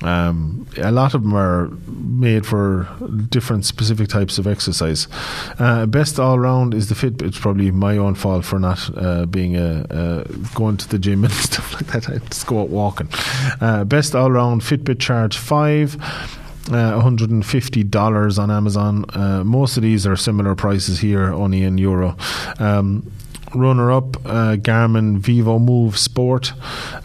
[0.03, 2.89] um, a lot of them are made for
[3.29, 5.09] different specific types of exercise.
[5.59, 7.23] Uh, best all round is the Fitbit.
[7.23, 11.25] It's probably my own fault for not uh, being a, uh, going to the gym
[11.25, 12.09] and stuff like that.
[12.11, 13.09] I just go out walking.
[13.61, 15.97] Uh, best all round Fitbit Charge Five.
[16.69, 19.05] Uh, $150 on Amazon.
[19.11, 22.17] Uh, most of these are similar prices here, only in euro.
[22.59, 23.09] Um,
[23.59, 26.53] runner up uh, Garmin Vivo Move Sport.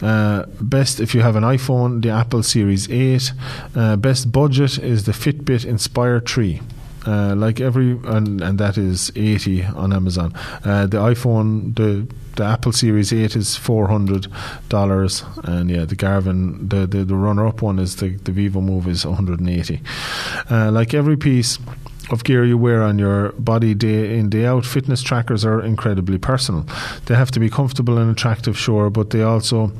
[0.00, 3.32] Uh, best if you have an iPhone, the Apple Series 8.
[3.74, 6.60] Uh, best budget is the Fitbit Inspire 3.
[7.04, 10.32] Uh, like every and, and that is 80 on Amazon.
[10.64, 16.86] Uh, the iPhone, the the Apple Series 8 is $400 and yeah the Garmin the,
[16.86, 19.80] the, the runner up one is the, the Vivo Move is 180
[20.50, 21.58] uh, like every piece
[22.12, 26.18] of gear you wear on your body day in, day out, fitness trackers are incredibly
[26.18, 26.66] personal.
[27.06, 29.72] They have to be comfortable and attractive, sure, but they also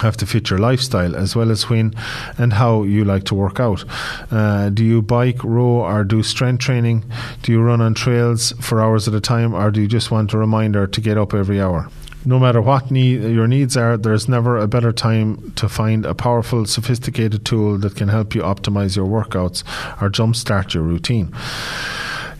[0.00, 1.94] have to fit your lifestyle as well as when
[2.38, 3.84] and how you like to work out.
[4.30, 7.04] Uh, do you bike, row, or do strength training?
[7.42, 10.32] Do you run on trails for hours at a time, or do you just want
[10.32, 11.88] a reminder to get up every hour?
[12.24, 16.14] No matter what need, your needs are, there's never a better time to find a
[16.14, 19.62] powerful, sophisticated tool that can help you optimize your workouts
[20.02, 21.34] or jumpstart your routine.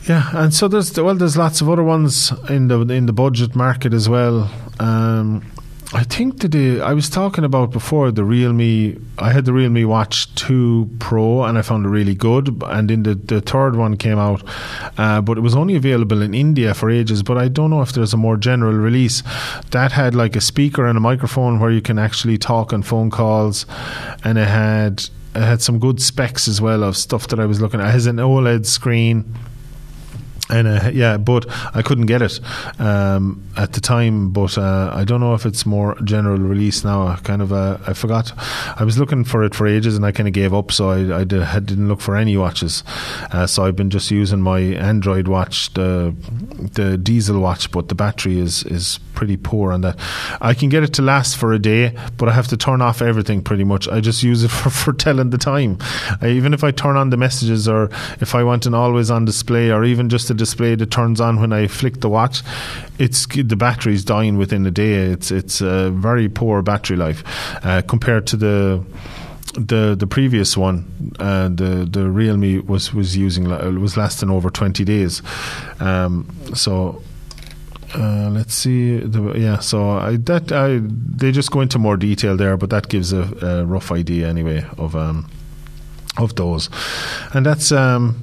[0.07, 3.55] Yeah, and so there's well, there's lots of other ones in the in the budget
[3.55, 4.49] market as well.
[4.79, 5.45] Um,
[5.93, 8.95] I think the I was talking about before the Realme.
[9.17, 12.63] I had the Realme Watch Two Pro, and I found it really good.
[12.63, 14.41] And then the the third one came out,
[14.97, 17.23] uh, but it was only available in India for ages.
[17.23, 19.21] But I don't know if there's a more general release
[19.71, 23.09] that had like a speaker and a microphone where you can actually talk on phone
[23.09, 23.65] calls,
[24.23, 25.03] and it had
[25.35, 27.89] it had some good specs as well of stuff that I was looking at.
[27.89, 29.25] It has an OLED screen
[30.51, 32.39] and uh, yeah, but I couldn't get it
[32.79, 34.31] um, at the time.
[34.31, 37.07] But uh, I don't know if it's more general release now.
[37.07, 38.31] I kind of uh, I forgot.
[38.79, 40.71] I was looking for it for ages, and I kind of gave up.
[40.71, 42.83] So I, I, did, didn't look for any watches.
[43.31, 46.13] Uh, so I've been just using my Android watch, the
[46.73, 49.99] the diesel watch, but the battery is is pretty poor on that.
[50.41, 53.03] I can get it to last for a day, but I have to turn off
[53.03, 53.87] everything pretty much.
[53.87, 55.77] I just use it for, for telling the time.
[56.21, 59.25] I, even if I turn on the messages, or if I want an always on
[59.25, 62.41] display, or even just a display that turns on when I flick the watch,
[62.97, 64.93] it's the battery's dying within a day.
[64.93, 67.23] It's it's a very poor battery life
[67.63, 68.83] uh, compared to the
[69.53, 73.49] the the previous one, uh, the the Realme was was using
[73.79, 75.21] was lasting over twenty days.
[75.79, 77.03] Um, so
[77.95, 78.97] uh, let's see.
[78.97, 82.89] The, yeah, so I, that I, they just go into more detail there, but that
[82.89, 85.29] gives a, a rough idea anyway of um,
[86.17, 86.69] of those,
[87.33, 88.21] and that's um,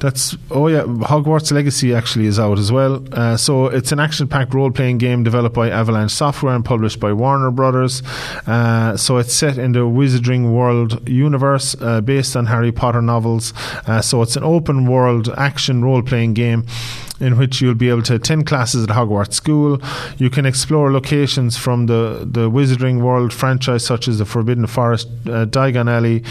[0.00, 3.04] that's oh yeah, Hogwarts Legacy actually is out as well.
[3.12, 7.50] Uh, so it's an action-packed role-playing game developed by Avalanche Software and published by Warner
[7.50, 8.02] Brothers.
[8.46, 13.52] Uh, so it's set in the Wizarding World universe uh, based on Harry Potter novels.
[13.86, 16.66] Uh, so it's an open-world action role-playing game
[17.20, 19.80] in which you'll be able to attend classes at Hogwarts School.
[20.18, 25.08] You can explore locations from the, the Wizarding World franchise, such as the Forbidden Forest,
[25.26, 26.22] uh, Diagon Alley,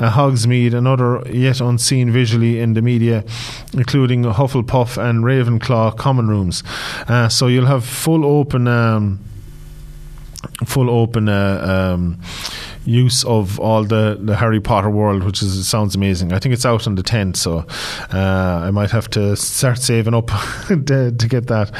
[0.00, 3.24] uh, Hogsmeade, and other yet unseen visually in the media,
[3.72, 6.62] including Hufflepuff and Ravenclaw common rooms.
[7.06, 8.66] Uh, so you'll have full open.
[8.66, 9.20] Um,
[10.66, 12.20] full open uh, um,
[12.84, 16.32] use of all the, the Harry Potter world, which is sounds amazing.
[16.32, 17.64] I think it's out on the 10th, so
[18.12, 20.26] uh, I might have to start saving up
[20.68, 21.72] to, to, get that.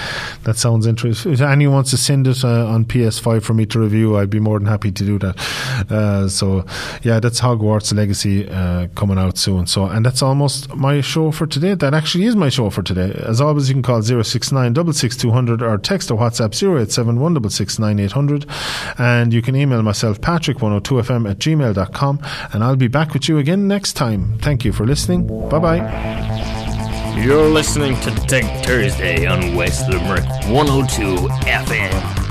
[0.45, 1.33] That sounds interesting.
[1.33, 4.41] If anyone wants to send it uh, on PS5 for me to review, I'd be
[4.41, 5.91] more than happy to do that.
[5.91, 6.65] Uh, so,
[7.03, 9.67] yeah, that's Hogwarts Legacy uh, coming out soon.
[9.67, 11.75] So, and that's almost my show for today.
[11.75, 13.13] That actually is my show for today.
[13.25, 17.13] As always, you can call 069 or text or WhatsApp 087
[18.99, 22.21] and you can email myself, Patrick102 2fm at gmail.com,
[22.53, 24.39] and I'll be back with you again next time.
[24.39, 25.27] Thank you for listening.
[25.49, 27.19] Bye bye.
[27.23, 32.22] You're listening to Tech Thursday on West Limerick 102 FM.